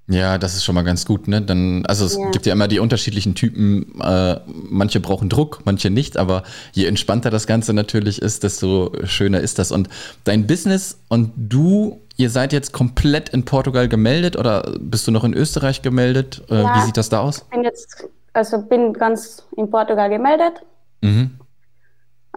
Ja, 0.07 0.37
das 0.37 0.55
ist 0.55 0.63
schon 0.63 0.75
mal 0.75 0.83
ganz 0.83 1.05
gut, 1.05 1.27
ne? 1.27 1.41
Dann, 1.41 1.83
also 1.87 2.05
es 2.05 2.15
ja. 2.15 2.29
gibt 2.29 2.45
ja 2.45 2.53
immer 2.53 2.67
die 2.67 2.79
unterschiedlichen 2.79 3.33
Typen. 3.33 3.99
Äh, 3.99 4.39
manche 4.45 4.99
brauchen 4.99 5.29
Druck, 5.29 5.61
manche 5.65 5.89
nicht, 5.89 6.17
aber 6.17 6.43
je 6.73 6.85
entspannter 6.85 7.31
das 7.31 7.47
Ganze 7.47 7.73
natürlich 7.73 8.21
ist, 8.21 8.43
desto 8.43 8.91
schöner 9.03 9.39
ist 9.39 9.57
das. 9.57 9.71
Und 9.71 9.89
dein 10.23 10.45
Business 10.45 10.99
und 11.09 11.31
du, 11.35 12.01
ihr 12.17 12.29
seid 12.29 12.53
jetzt 12.53 12.71
komplett 12.71 13.29
in 13.29 13.45
Portugal 13.45 13.87
gemeldet 13.89 14.35
oder 14.35 14.75
bist 14.79 15.07
du 15.07 15.11
noch 15.11 15.23
in 15.23 15.33
Österreich 15.33 15.81
gemeldet? 15.81 16.43
Äh, 16.51 16.61
ja, 16.61 16.75
wie 16.75 16.81
sieht 16.81 16.97
das 16.97 17.09
da 17.09 17.21
aus? 17.21 17.39
Ich 17.39 17.49
bin 17.49 17.63
jetzt, 17.63 18.07
also 18.33 18.61
bin 18.61 18.93
ganz 18.93 19.43
in 19.57 19.71
Portugal 19.71 20.09
gemeldet. 20.11 20.61
Mhm. 21.05 21.39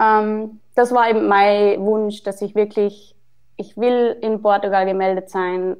Ähm, 0.00 0.60
das 0.74 0.92
war 0.92 1.10
eben 1.10 1.26
mein 1.26 1.80
Wunsch, 1.80 2.22
dass 2.22 2.40
ich 2.42 2.54
wirklich, 2.54 3.16
ich 3.56 3.76
will 3.76 4.16
in 4.20 4.40
Portugal 4.42 4.86
gemeldet 4.86 5.30
sein 5.30 5.76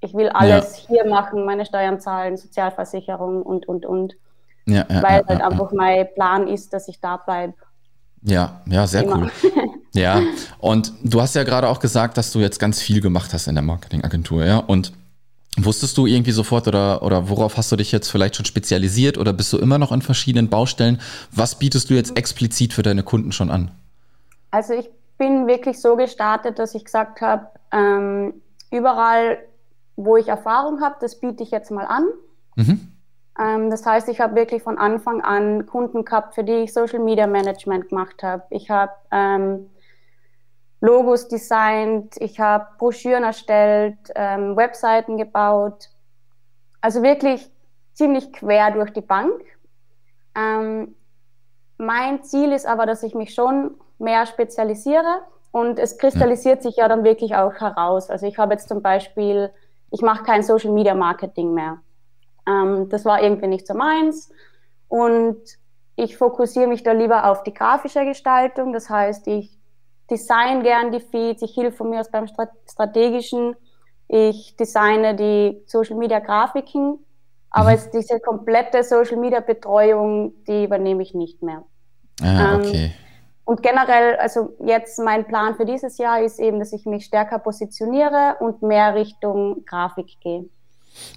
ich 0.00 0.14
will 0.14 0.28
alles 0.30 0.82
ja. 0.82 0.88
hier 0.88 1.06
machen, 1.06 1.44
meine 1.44 1.66
Steuern 1.66 2.00
zahlen, 2.00 2.36
Sozialversicherung 2.36 3.42
und, 3.42 3.68
und, 3.68 3.84
und. 3.84 4.14
Ja, 4.66 4.86
ja, 4.88 5.02
Weil 5.02 5.24
halt 5.26 5.42
einfach 5.42 5.72
mein 5.72 6.06
Plan 6.14 6.48
ist, 6.48 6.72
dass 6.72 6.88
ich 6.88 7.00
da 7.00 7.16
bleibe. 7.16 7.54
Ja, 8.22 8.60
ja, 8.66 8.86
sehr 8.86 9.04
Immer. 9.04 9.16
cool. 9.16 9.30
ja, 9.94 10.20
und 10.58 10.92
du 11.02 11.20
hast 11.20 11.34
ja 11.34 11.42
gerade 11.42 11.68
auch 11.68 11.80
gesagt, 11.80 12.16
dass 12.16 12.32
du 12.32 12.38
jetzt 12.38 12.58
ganz 12.58 12.80
viel 12.80 13.00
gemacht 13.00 13.32
hast 13.32 13.46
in 13.46 13.54
der 13.54 13.64
Marketingagentur, 13.64 14.44
ja? 14.44 14.58
Und 14.58 14.92
wusstest 15.56 15.98
du 15.98 16.06
irgendwie 16.06 16.30
sofort 16.30 16.68
oder, 16.68 17.02
oder 17.02 17.28
worauf 17.28 17.56
hast 17.56 17.72
du 17.72 17.76
dich 17.76 17.92
jetzt 17.92 18.08
vielleicht 18.10 18.36
schon 18.36 18.46
spezialisiert 18.46 19.18
oder 19.18 19.32
bist 19.32 19.52
du 19.52 19.58
immer 19.58 19.78
noch 19.78 19.92
an 19.92 20.02
verschiedenen 20.02 20.48
Baustellen? 20.48 21.00
Was 21.32 21.58
bietest 21.58 21.90
du 21.90 21.94
jetzt 21.94 22.16
explizit 22.16 22.72
für 22.72 22.82
deine 22.82 23.02
Kunden 23.02 23.32
schon 23.32 23.50
an? 23.50 23.70
Also 24.50 24.74
ich 24.74 24.88
bin 25.18 25.46
wirklich 25.46 25.80
so 25.80 25.96
gestartet, 25.96 26.58
dass 26.58 26.74
ich 26.74 26.84
gesagt 26.84 27.20
habe, 27.20 27.46
ähm, 27.72 28.34
überall 28.70 29.38
wo 30.04 30.16
ich 30.16 30.28
Erfahrung 30.28 30.80
habe, 30.80 30.96
das 31.00 31.20
biete 31.20 31.42
ich 31.42 31.50
jetzt 31.50 31.70
mal 31.70 31.84
an. 31.84 32.06
Mhm. 32.56 32.92
Ähm, 33.38 33.70
das 33.70 33.84
heißt, 33.84 34.08
ich 34.08 34.20
habe 34.20 34.34
wirklich 34.34 34.62
von 34.62 34.78
Anfang 34.78 35.20
an 35.20 35.66
Kunden 35.66 36.04
gehabt, 36.04 36.34
für 36.34 36.44
die 36.44 36.64
ich 36.64 36.72
Social 36.72 37.00
Media 37.00 37.26
Management 37.26 37.88
gemacht 37.90 38.22
habe. 38.22 38.42
Ich 38.50 38.70
habe 38.70 38.92
ähm, 39.10 39.66
Logos 40.80 41.28
designt, 41.28 42.16
ich 42.18 42.40
habe 42.40 42.66
Broschüren 42.78 43.24
erstellt, 43.24 43.98
ähm, 44.14 44.56
Webseiten 44.56 45.16
gebaut. 45.16 45.90
Also 46.80 47.02
wirklich 47.02 47.50
ziemlich 47.92 48.32
quer 48.32 48.70
durch 48.70 48.92
die 48.92 49.02
Bank. 49.02 49.42
Ähm, 50.34 50.94
mein 51.76 52.22
Ziel 52.22 52.52
ist 52.52 52.66
aber, 52.66 52.86
dass 52.86 53.02
ich 53.02 53.14
mich 53.14 53.34
schon 53.34 53.74
mehr 53.98 54.24
spezialisiere 54.26 55.22
und 55.50 55.78
es 55.78 55.98
kristallisiert 55.98 56.62
sich 56.62 56.76
ja 56.76 56.88
dann 56.88 57.04
wirklich 57.04 57.34
auch 57.34 57.54
heraus. 57.54 58.08
Also 58.08 58.26
ich 58.26 58.38
habe 58.38 58.54
jetzt 58.54 58.68
zum 58.68 58.80
Beispiel 58.80 59.50
ich 59.90 60.02
mache 60.02 60.24
kein 60.24 60.42
Social 60.42 60.72
Media 60.72 60.94
Marketing 60.94 61.52
mehr. 61.52 61.78
Ähm, 62.46 62.88
das 62.88 63.04
war 63.04 63.22
irgendwie 63.22 63.48
nicht 63.48 63.66
so 63.66 63.74
meins. 63.74 64.30
Und 64.88 65.38
ich 65.96 66.16
fokussiere 66.16 66.68
mich 66.68 66.82
da 66.82 66.92
lieber 66.92 67.30
auf 67.30 67.42
die 67.42 67.54
grafische 67.54 68.04
Gestaltung. 68.04 68.72
Das 68.72 68.88
heißt, 68.88 69.26
ich 69.26 69.58
design 70.10 70.62
gern 70.62 70.90
die 70.92 71.00
Feeds, 71.00 71.42
ich 71.42 71.54
hilfe 71.54 71.78
von 71.78 71.90
mir 71.90 72.00
aus 72.00 72.10
beim 72.10 72.26
strategischen, 72.26 73.54
ich 74.08 74.56
designe 74.56 75.14
die 75.14 75.62
Social 75.66 75.96
Media 75.96 76.18
Grafiken, 76.18 76.98
aber 77.50 77.72
mhm. 77.72 77.80
diese 77.92 78.20
komplette 78.20 78.82
Social 78.82 79.16
Media 79.16 79.40
Betreuung, 79.40 80.32
die 80.46 80.64
übernehme 80.64 81.02
ich 81.02 81.14
nicht 81.14 81.42
mehr. 81.42 81.62
Ah, 82.22 82.54
ähm, 82.54 82.60
okay. 82.60 82.84
Ähm, 82.84 82.90
und 83.44 83.62
generell, 83.62 84.16
also 84.16 84.56
jetzt 84.64 84.98
mein 85.00 85.26
Plan 85.26 85.56
für 85.56 85.64
dieses 85.64 85.98
Jahr 85.98 86.22
ist 86.22 86.38
eben, 86.38 86.60
dass 86.60 86.72
ich 86.72 86.86
mich 86.86 87.04
stärker 87.04 87.40
positioniere 87.40 88.36
und 88.38 88.62
mehr 88.62 88.94
Richtung 88.94 89.64
Grafik 89.64 90.20
gehe. 90.20 90.44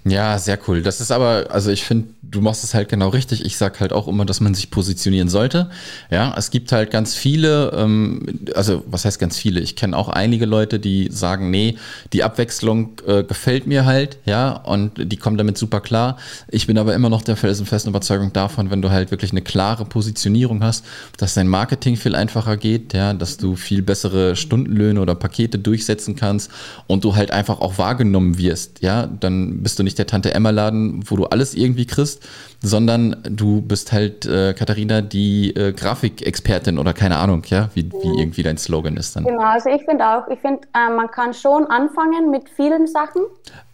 Ja, 0.06 0.38
sehr 0.38 0.58
cool. 0.68 0.82
Das 0.82 1.00
ist 1.00 1.10
aber, 1.10 1.46
also 1.48 1.70
ich 1.70 1.84
finde, 1.84 2.08
du 2.22 2.40
machst 2.42 2.62
es 2.62 2.74
halt 2.74 2.90
genau 2.90 3.08
richtig. 3.08 3.44
Ich 3.44 3.56
sag 3.56 3.80
halt 3.80 3.92
auch 3.92 4.06
immer, 4.06 4.26
dass 4.26 4.40
man 4.40 4.54
sich 4.54 4.70
positionieren 4.70 5.28
sollte. 5.28 5.70
Ja, 6.10 6.34
es 6.36 6.50
gibt 6.50 6.72
halt 6.72 6.90
ganz 6.90 7.14
viele, 7.14 7.70
ähm, 7.74 8.40
also 8.54 8.84
was 8.86 9.04
heißt 9.06 9.18
ganz 9.18 9.38
viele? 9.38 9.60
Ich 9.60 9.76
kenne 9.76 9.96
auch 9.96 10.08
einige 10.08 10.44
Leute, 10.44 10.78
die 10.78 11.08
sagen, 11.10 11.50
nee, 11.50 11.76
die 12.12 12.22
Abwechslung 12.22 12.92
äh, 13.06 13.24
gefällt 13.24 13.66
mir 13.66 13.86
halt, 13.86 14.18
ja, 14.26 14.52
und 14.52 14.92
die 15.10 15.16
kommen 15.16 15.38
damit 15.38 15.56
super 15.56 15.80
klar. 15.80 16.18
Ich 16.48 16.66
bin 16.66 16.76
aber 16.76 16.94
immer 16.94 17.08
noch 17.08 17.22
der 17.22 17.36
felsenfesten 17.36 17.90
Überzeugung 17.90 18.32
davon, 18.32 18.70
wenn 18.70 18.82
du 18.82 18.90
halt 18.90 19.10
wirklich 19.10 19.30
eine 19.30 19.42
klare 19.42 19.86
Positionierung 19.86 20.62
hast, 20.62 20.84
dass 21.16 21.34
dein 21.34 21.48
Marketing 21.48 21.96
viel 21.96 22.14
einfacher 22.14 22.58
geht, 22.58 22.92
ja, 22.92 23.14
dass 23.14 23.38
du 23.38 23.56
viel 23.56 23.80
bessere 23.80 24.36
Stundenlöhne 24.36 25.00
oder 25.00 25.14
Pakete 25.14 25.58
durchsetzen 25.58 26.14
kannst 26.14 26.50
und 26.88 27.04
du 27.04 27.16
halt 27.16 27.30
einfach 27.30 27.60
auch 27.60 27.78
wahrgenommen 27.78 28.36
wirst, 28.36 28.82
ja, 28.82 29.06
dann 29.06 29.62
bist 29.64 29.78
du 29.78 29.82
nicht 29.82 29.98
der 29.98 30.06
Tante 30.06 30.32
Emma 30.32 30.50
Laden, 30.50 31.02
wo 31.10 31.16
du 31.16 31.24
alles 31.24 31.54
irgendwie 31.54 31.86
kriegst, 31.86 32.22
sondern 32.60 33.16
du 33.28 33.60
bist 33.60 33.92
halt 33.92 34.24
äh, 34.26 34.54
Katharina, 34.54 35.00
die 35.00 35.50
äh, 35.56 35.72
Grafikexpertin 35.72 36.78
oder 36.78 36.92
keine 36.92 37.16
Ahnung, 37.16 37.42
ja, 37.46 37.70
wie, 37.74 37.90
wie 37.90 38.20
irgendwie 38.20 38.44
dein 38.44 38.56
Slogan 38.56 38.96
ist 38.96 39.16
dann. 39.16 39.24
Genau, 39.24 39.42
also 39.42 39.70
ich 39.70 39.84
finde 39.84 40.06
auch, 40.06 40.28
ich 40.28 40.38
finde, 40.38 40.60
äh, 40.74 40.94
man 40.94 41.10
kann 41.10 41.34
schon 41.34 41.66
anfangen 41.66 42.30
mit 42.30 42.48
vielen 42.48 42.86
Sachen. 42.86 43.22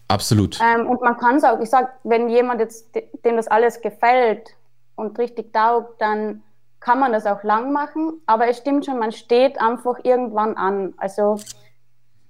Absolut. 0.07 0.59
Ähm, 0.59 0.87
und 0.87 1.01
man 1.01 1.17
kann 1.17 1.35
es 1.35 1.43
auch, 1.43 1.59
ich 1.59 1.69
sage, 1.69 1.89
wenn 2.03 2.27
jemand 2.27 2.59
jetzt, 2.59 2.87
dem 3.23 3.37
das 3.37 3.47
alles 3.47 3.79
gefällt 3.81 4.49
und 4.95 5.17
richtig 5.19 5.53
taugt, 5.53 6.01
dann 6.01 6.41
kann 6.81 6.99
man 6.99 7.13
das 7.13 7.25
auch 7.25 7.43
lang 7.43 7.71
machen. 7.71 8.19
Aber 8.25 8.49
es 8.49 8.57
stimmt 8.57 8.85
schon, 8.85 8.99
man 8.99 9.13
steht 9.13 9.61
einfach 9.61 9.99
irgendwann 10.03 10.57
an. 10.57 10.93
Also, 10.97 11.39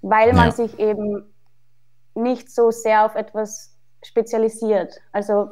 weil 0.02 0.34
man 0.34 0.48
ja. 0.48 0.52
sich 0.52 0.78
eben 0.78 1.24
nicht 2.16 2.52
so 2.52 2.72
sehr 2.72 3.06
auf 3.06 3.16
etwas 3.16 3.76
spezialisiert. 4.04 4.96
Also, 5.12 5.50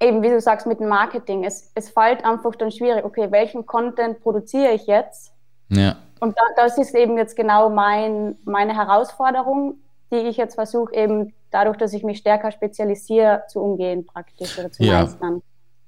eben 0.00 0.22
wie 0.22 0.30
du 0.30 0.40
sagst 0.40 0.66
mit 0.66 0.80
dem 0.80 0.88
Marketing, 0.88 1.44
es, 1.44 1.70
es 1.74 1.90
fällt 1.90 2.24
einfach 2.24 2.54
dann 2.56 2.70
schwierig, 2.70 3.04
okay, 3.04 3.30
welchen 3.30 3.66
Content 3.66 4.20
produziere 4.20 4.72
ich 4.72 4.86
jetzt? 4.86 5.32
Ja. 5.68 5.96
Und 6.20 6.36
da, 6.36 6.42
das 6.56 6.78
ist 6.78 6.94
eben 6.94 7.16
jetzt 7.16 7.36
genau 7.36 7.68
mein, 7.70 8.36
meine 8.44 8.74
Herausforderung, 8.74 9.76
die 10.10 10.16
ich 10.16 10.36
jetzt 10.36 10.54
versuche, 10.54 10.94
eben 10.94 11.34
dadurch, 11.50 11.76
dass 11.76 11.92
ich 11.92 12.02
mich 12.02 12.18
stärker 12.18 12.52
spezialisiere, 12.52 13.42
zu 13.48 13.60
umgehen 13.60 14.06
praktisch 14.06 14.58
oder 14.58 14.70
zu 14.70 14.82
ja. 14.82 15.02
meistern. 15.02 15.42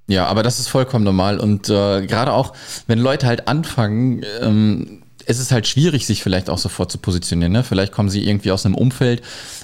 Ja, 0.06 0.26
aber 0.26 0.42
das 0.42 0.58
ist 0.58 0.68
vollkommen 0.68 1.04
normal. 1.04 1.38
Und 1.38 1.68
äh, 1.68 2.06
gerade 2.06 2.32
auch, 2.32 2.54
wenn 2.86 2.98
Leute 2.98 3.26
halt 3.26 3.46
anfangen, 3.46 4.24
ähm, 4.40 5.02
es 5.26 5.38
ist 5.38 5.52
halt 5.52 5.66
schwierig, 5.66 6.06
sich 6.06 6.22
vielleicht 6.22 6.48
auch 6.48 6.56
sofort 6.56 6.90
zu 6.90 6.96
positionieren. 6.96 7.52
Ne? 7.52 7.62
Vielleicht 7.62 7.92
kommen 7.92 8.08
sie 8.08 8.26
irgendwie 8.26 8.50
aus 8.50 8.64
einem 8.64 8.74
Umfeld, 8.74 9.20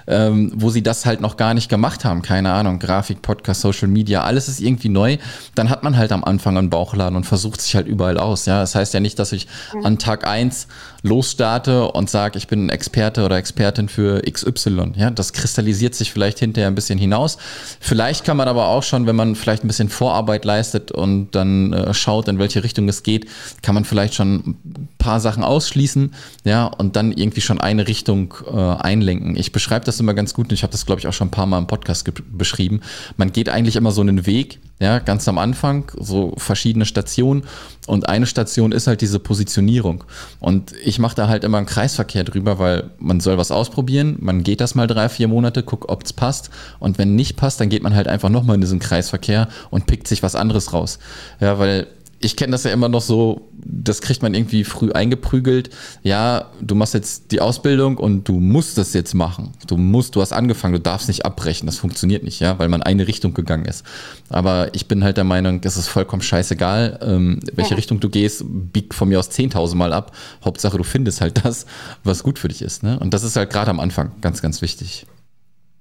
ähm, 0.07 0.53
wo 0.55 0.71
sie 0.71 0.83
das 0.83 1.07
halt 1.07 1.21
noch 1.21 1.37
gar 1.37 1.55
nicht 1.55 1.69
gemacht 1.69 2.05
haben. 2.05 2.23
Keine 2.23 2.53
Ahnung, 2.53 2.79
Grafik, 2.79 3.23
Podcast, 3.23 3.61
Social 3.61 3.89
Media, 3.89 4.23
alles 4.23 4.49
ist 4.49 4.61
irgendwie 4.61 4.89
neu. 4.89 5.19
Dann 5.55 5.71
hat 5.71 5.83
man 5.83 5.97
halt 5.97 6.13
am 6.13 6.25
Anfang 6.25 6.59
einen 6.59 6.71
Bauchladen 6.71 7.17
und 7.17 7.25
versucht 7.25 7.61
sich 7.61 7.75
halt 7.75 7.87
überall 7.87 8.19
aus. 8.19 8.47
Ja, 8.47 8.61
das 8.61 8.75
heißt 8.75 8.95
ja 8.95 9.01
nicht, 9.01 9.19
dass 9.19 9.33
ich 9.33 9.47
an 9.83 9.99
Tag 9.99 10.27
eins 10.27 10.67
losstarte 11.05 11.93
und 11.93 12.09
sage, 12.09 12.39
ich 12.39 12.49
bin 12.49 12.67
ein 12.67 12.71
Experte 12.71 13.25
oder 13.25 13.37
Expertin 13.37 13.89
für 13.91 14.23
XY. 14.23 14.93
Ja, 14.97 15.11
das 15.11 15.35
kristallisiert 15.35 15.95
sich 15.95 16.11
vielleicht 16.11 16.39
hinterher 16.39 16.69
ein 16.69 16.75
bisschen 16.75 16.99
hinaus. 16.99 17.37
Vielleicht 17.79 18.25
kann 18.25 18.39
man 18.39 18.49
aber 18.49 18.69
auch 18.69 18.83
schon, 18.83 19.07
wenn 19.07 19.15
man 19.15 19.35
vielleicht 19.35 19.65
ein 19.65 19.69
bisschen 19.69 19.91
Vorarbeit 19.91 20.47
leistet 20.47 20.93
und 20.93 21.33
dann 21.33 21.75
äh, 21.75 21.93
schaut, 21.93 22.29
in 22.29 22.39
welche 22.39 22.65
Richtung 22.65 22.89
es 22.89 23.03
geht, 23.03 23.27
kann 23.61 23.75
man 23.75 23.85
vielleicht 23.85 24.15
schon 24.15 24.57
ein 24.65 24.89
paar 24.97 25.21
Sachen 25.21 25.45
ausschließen, 25.45 26.15
ja, 26.45 26.65
und 26.65 26.97
dann 26.97 27.13
irgendwie 27.13 27.43
schon 27.43 27.61
eine 27.61 27.87
Richtung 27.87 28.35
äh, 28.51 28.57
einlenken. 28.57 29.37
Ich 29.37 29.53
beschreibe 29.53 29.85
das 29.85 29.94
immer 30.01 30.15
ganz 30.15 30.35
gut 30.35 30.47
und 30.47 30.53
ich 30.53 30.63
habe 30.63 30.73
das, 30.73 30.87
glaube 30.87 31.01
ich, 31.01 31.07
auch 31.07 31.13
schon 31.13 31.29
ein 31.29 31.33
paar 31.33 31.47
Mal 31.47 31.59
im 31.59 31.67
Podcast 31.67 32.11
beschrieben. 32.33 32.81
Man 33.17 33.33
geht 33.33 33.49
eigentlich 33.49 33.77
immer 33.77 33.91
so 33.91 34.01
einen 34.01 34.27
Weg, 34.27 34.61
ja, 34.81 34.99
ganz 34.99 35.29
am 35.29 35.39
Anfang, 35.39 35.91
so 35.99 36.35
verschiedene 36.37 36.85
Stationen 36.85 37.45
und 37.87 38.09
eine 38.09 38.27
Station 38.27 38.73
ist 38.73 38.87
halt 38.87 39.01
diese 39.01 39.19
Positionierung. 39.19 40.05
Und 40.41 40.73
ich 40.85 40.99
mache 40.99 41.17
da 41.17 41.29
halt 41.29 41.45
immer 41.45 41.59
einen 41.59 41.67
Kreisverkehr 41.67 42.25
drüber, 42.25 42.59
weil 42.59 42.91
man 42.99 43.21
soll 43.21 43.39
was 43.39 43.51
ausprobieren, 43.51 44.17
man 44.21 44.43
geht 44.43 44.61
das 44.61 44.75
mal 44.75 44.87
drei, 44.87 45.09
vier 45.09 45.29
Monate, 45.29 45.63
guckt, 45.63 45.89
ob 45.89 46.05
es 46.05 46.13
passt 46.13 46.51
und 46.79 46.99
wenn 46.99 47.15
nicht 47.15 47.37
passt, 47.37 47.61
dann 47.61 47.69
geht 47.69 47.83
man 47.83 47.95
halt 47.95 48.09
einfach 48.09 48.29
nochmal 48.29 48.57
in 48.57 48.61
diesen 48.61 48.79
Kreisverkehr 48.79 49.49
und 49.71 49.87
pickt 49.87 50.09
sich 50.09 50.23
was 50.23 50.35
anderes 50.35 50.73
raus. 50.73 50.99
Ja, 51.41 51.59
weil 51.59 51.87
ich 52.25 52.37
kenne 52.37 52.53
das 52.53 52.65
ja 52.65 52.71
immer 52.71 52.89
noch 52.89 53.03
so, 53.03 53.51
das 53.53 54.01
kriegt 54.01 54.23
man 54.23 54.33
irgendwie 54.33 54.65
früh 54.65 54.91
eingeprügelt. 54.91 55.69
Ja, 56.03 56.51
du 56.63 56.75
machst 56.75 56.95
jetzt 56.95 57.33
die 57.33 57.41
Ausbildung 57.41 57.99
und 57.99 58.27
du 58.27 58.41
musst 58.41 58.79
das 58.79 58.95
jetzt 58.95 59.13
machen. 59.13 59.53
Du 59.67 59.77
musst, 59.77 60.17
du 60.17 60.23
hast 60.23 60.33
angefangen, 60.33 60.73
du 60.73 60.81
darfst 60.81 61.09
nicht 61.09 61.27
abbrechen. 61.27 61.67
Das 61.67 61.77
funktioniert 61.77 62.23
nicht, 62.23 62.41
ja, 62.41 62.59
weil 62.59 62.69
man 62.69 62.83
eine 62.83 63.07
Richtung 63.07 63.35
gegangen 63.35 63.67
ist. 63.67 63.85
Aber 64.31 64.75
ich 64.75 64.89
bin 64.89 65.05
halt 65.05 65.19
der 65.19 65.25
Meinung, 65.25 65.61
es 65.65 65.77
ist 65.77 65.89
vollkommen 65.89 66.23
scheißegal, 66.23 66.99
ähm, 67.03 67.41
welche 67.53 67.73
ja. 67.73 67.77
Richtung 67.77 68.01
du 68.01 68.09
gehst, 68.09 68.43
bieg 68.49 68.95
von 68.95 69.11
mir 69.11 69.19
aus 69.19 69.31
10.000 69.31 69.75
Mal 69.75 69.93
ab. 69.93 70.17
Hauptsache, 70.43 70.79
du 70.79 70.85
findest 70.85 71.21
halt 71.21 71.45
das, 71.45 71.67
was 72.05 72.23
gut 72.23 72.39
für 72.39 72.49
dich 72.49 72.63
ist. 72.63 72.83
Ne? 72.83 72.99
Und 72.99 73.13
das 73.13 73.23
ist 73.23 73.37
halt 73.37 73.51
gerade 73.51 73.71
am 73.71 73.81
Anfang 73.81 74.13
ganz, 74.23 74.41
ganz 74.41 74.63
wichtig. 74.63 75.07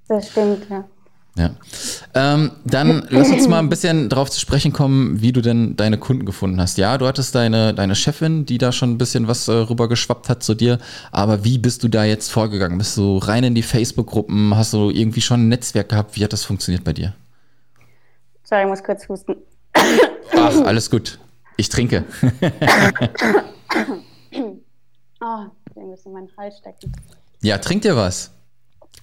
Das 0.09 0.29
stimmt, 0.29 0.69
ja. 0.69 0.83
Ja. 1.35 1.55
Ähm, 2.15 2.51
dann 2.63 3.08
lass 3.10 3.32
uns 3.32 3.48
mal 3.48 3.58
ein 3.58 3.70
bisschen 3.70 4.08
darauf 4.08 4.29
zu 4.29 4.39
sprechen 4.39 4.72
kommen, 4.72 5.22
wie 5.22 5.32
du 5.32 5.41
denn 5.41 5.75
deine 5.75 5.98
Kunden 5.98 6.25
gefunden 6.25 6.62
hast. 6.62 6.77
Ja, 6.77 6.98
du 7.00 7.08
hattest 7.08 7.34
deine, 7.34 7.74
deine 7.74 7.96
Chefin, 7.96 8.46
die 8.46 8.60
da 8.60 8.72
schon 8.72 8.91
ein 8.91 8.98
bisschen 9.00 9.27
was 9.27 9.48
äh, 9.48 9.53
rüber 9.53 9.89
geschwappt 9.89 10.29
hat 10.29 10.43
zu 10.43 10.53
dir, 10.53 10.77
aber 11.12 11.43
wie 11.43 11.58
bist 11.58 11.82
du 11.84 11.88
da 11.88 12.03
jetzt 12.03 12.32
vorgegangen? 12.32 12.77
Bist 12.77 12.98
du 12.98 13.17
rein 13.17 13.43
in 13.43 13.55
die 13.55 13.63
Facebook-Gruppen? 13.63 14.55
Hast 14.55 14.74
du 14.74 14.91
irgendwie 14.91 15.22
schon 15.22 15.41
ein 15.46 15.50
Netzwerk 15.50 15.89
gehabt? 15.89 16.15
Wie 16.15 16.24
hat 16.24 16.34
das 16.34 16.43
funktioniert 16.43 16.84
bei 16.84 16.93
dir? 16.93 17.15
Sorry, 18.43 18.62
ich 18.62 18.67
muss 18.67 18.84
kurz 18.84 19.10
husten. 19.10 19.36
Ach, 19.74 20.55
alles 20.65 20.91
gut. 20.91 21.17
Ich 21.58 21.70
trinke. 21.70 22.03
oh, 25.22 25.46
ich 25.70 25.75
muss 25.75 26.05
in 26.05 26.13
meinen 26.13 26.29
Hals 26.38 26.58
stecken. 26.60 26.91
Ja, 27.41 27.58
trink 27.58 27.82
dir 27.82 27.96
was. 27.96 28.32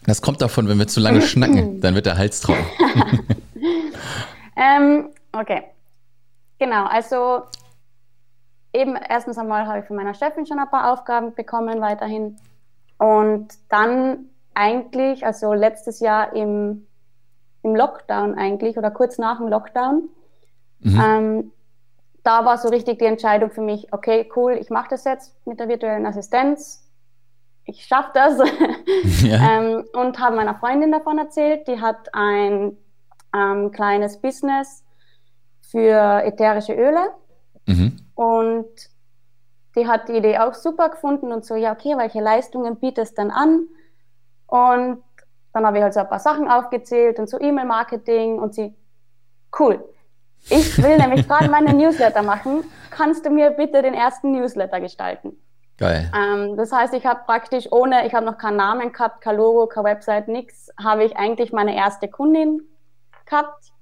Das 0.06 0.22
kommt 0.22 0.40
davon, 0.40 0.68
wenn 0.68 0.78
wir 0.78 0.88
zu 0.88 1.00
lange 1.00 1.22
schnacken, 1.22 1.80
dann 1.80 1.94
wird 1.94 2.06
der 2.06 2.16
Hals 2.16 2.40
trocken. 2.40 2.64
ähm, 4.56 5.10
okay. 5.32 5.64
Genau, 6.58 6.86
also 6.86 7.42
eben 8.72 8.96
erstens 8.96 9.38
einmal 9.38 9.66
habe 9.66 9.80
ich 9.80 9.84
von 9.86 9.96
meiner 9.96 10.14
Chefin 10.14 10.46
schon 10.46 10.58
ein 10.58 10.70
paar 10.70 10.92
Aufgaben 10.92 11.34
bekommen 11.34 11.80
weiterhin. 11.80 12.38
Und 12.98 13.48
dann 13.68 14.26
eigentlich, 14.54 15.24
also 15.24 15.52
letztes 15.54 16.00
Jahr 16.00 16.34
im, 16.34 16.86
im 17.62 17.74
Lockdown 17.74 18.36
eigentlich 18.36 18.76
oder 18.76 18.90
kurz 18.90 19.18
nach 19.18 19.38
dem 19.38 19.48
Lockdown, 19.48 20.08
mhm. 20.80 21.00
ähm, 21.00 21.52
da 22.22 22.44
war 22.44 22.58
so 22.58 22.68
richtig 22.68 22.98
die 22.98 23.06
Entscheidung 23.06 23.50
für 23.50 23.62
mich, 23.62 23.92
okay, 23.92 24.30
cool, 24.36 24.52
ich 24.52 24.68
mache 24.68 24.88
das 24.90 25.04
jetzt 25.04 25.34
mit 25.46 25.58
der 25.58 25.68
virtuellen 25.68 26.04
Assistenz 26.04 26.89
ich 27.70 27.86
schaffe 27.86 28.10
das. 28.14 28.38
Ja. 29.22 29.58
ähm, 29.58 29.84
und 29.92 30.18
habe 30.18 30.36
meiner 30.36 30.54
Freundin 30.54 30.92
davon 30.92 31.18
erzählt. 31.18 31.68
Die 31.68 31.80
hat 31.80 32.14
ein 32.14 32.76
ähm, 33.34 33.70
kleines 33.70 34.20
Business 34.20 34.84
für 35.60 36.22
ätherische 36.24 36.74
Öle. 36.74 37.10
Mhm. 37.66 37.96
Und 38.14 38.68
die 39.76 39.86
hat 39.86 40.08
die 40.08 40.16
Idee 40.16 40.38
auch 40.38 40.54
super 40.54 40.88
gefunden 40.88 41.32
und 41.32 41.44
so, 41.44 41.54
ja, 41.54 41.72
okay, 41.72 41.96
welche 41.96 42.20
Leistungen 42.20 42.76
bietest 42.76 43.16
du 43.16 43.22
dann 43.22 43.30
an? 43.30 43.68
Und 44.46 45.02
dann 45.52 45.66
habe 45.66 45.78
ich 45.78 45.82
halt 45.82 45.94
so 45.94 46.00
ein 46.00 46.08
paar 46.08 46.18
Sachen 46.18 46.48
aufgezählt 46.48 47.18
und 47.18 47.28
so 47.28 47.40
E-Mail-Marketing 47.40 48.38
und 48.38 48.54
sie, 48.54 48.74
cool. 49.58 49.84
Ich 50.48 50.82
will 50.82 50.96
nämlich 50.98 51.28
gerade 51.28 51.48
meine 51.50 51.72
Newsletter 51.74 52.22
machen. 52.22 52.64
Kannst 52.90 53.24
du 53.26 53.30
mir 53.30 53.50
bitte 53.50 53.82
den 53.82 53.94
ersten 53.94 54.32
Newsletter 54.32 54.80
gestalten? 54.80 55.36
Geil. 55.80 56.12
Ähm, 56.14 56.58
das 56.58 56.72
heißt, 56.72 56.92
ich 56.92 57.06
habe 57.06 57.22
praktisch 57.24 57.72
ohne, 57.72 58.06
ich 58.06 58.12
habe 58.12 58.26
noch 58.26 58.36
keinen 58.36 58.58
Namen 58.58 58.92
gehabt, 58.92 59.22
kein 59.22 59.36
Logo, 59.36 59.66
keine 59.66 59.84
Website, 59.84 60.28
nichts, 60.28 60.68
habe 60.78 61.04
ich 61.04 61.16
eigentlich 61.16 61.52
meine 61.52 61.74
erste 61.74 62.06
Kundin 62.06 62.60
gehabt. 63.24 63.72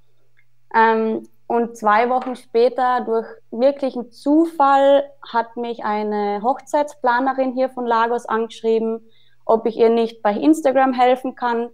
Ähm, 0.72 1.28
und 1.48 1.76
zwei 1.76 2.08
Wochen 2.08 2.36
später, 2.36 3.00
durch 3.00 3.26
wirklichen 3.50 4.12
Zufall, 4.12 5.10
hat 5.32 5.56
mich 5.56 5.84
eine 5.84 6.40
Hochzeitsplanerin 6.44 7.54
hier 7.54 7.68
von 7.68 7.84
Lagos 7.84 8.26
angeschrieben, 8.26 9.00
ob 9.44 9.66
ich 9.66 9.76
ihr 9.76 9.90
nicht 9.90 10.22
bei 10.22 10.34
Instagram 10.34 10.92
helfen 10.92 11.34
kann. 11.34 11.68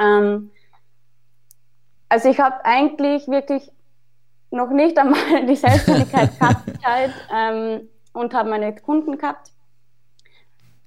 Ähm, 0.00 0.50
also 2.08 2.28
ich 2.28 2.40
habe 2.40 2.64
eigentlich 2.64 3.28
wirklich 3.28 3.70
noch 4.50 4.70
nicht 4.70 4.98
einmal 4.98 5.46
die 5.46 5.54
Selbstständigkeit 5.54 6.36
gehabt. 6.40 6.62
Ähm, 7.34 7.88
und 8.14 8.32
habe 8.32 8.48
meine 8.48 8.74
Kunden 8.74 9.18
gehabt. 9.18 9.50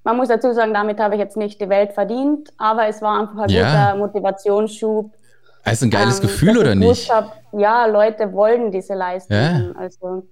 Man 0.04 0.18
muss 0.18 0.30
dazu 0.30 0.54
sagen, 0.54 0.74
damit 0.74 1.00
habe 1.00 1.16
ich 1.16 1.20
jetzt 1.20 1.38
nicht 1.38 1.62
die 1.62 1.70
Welt 1.70 1.94
verdient, 1.94 2.52
aber 2.58 2.88
es 2.88 3.02
war 3.02 3.20
einfach 3.20 3.44
ein 3.44 3.50
ja. 3.50 3.92
guter 3.92 3.96
Motivationsschub. 3.98 5.12
Also 5.64 5.86
ein 5.86 5.90
geiles 5.92 6.20
ähm, 6.20 6.28
Gefühl 6.28 6.58
oder 6.58 6.76
nicht? 6.76 7.14
Hab, 7.14 7.36
ja, 7.52 7.86
Leute 7.86 8.32
wollen 8.32 8.72
diese 8.72 8.94
Leistungen. 8.94 9.74
Ja. 9.76 9.80
Also, 9.80 10.24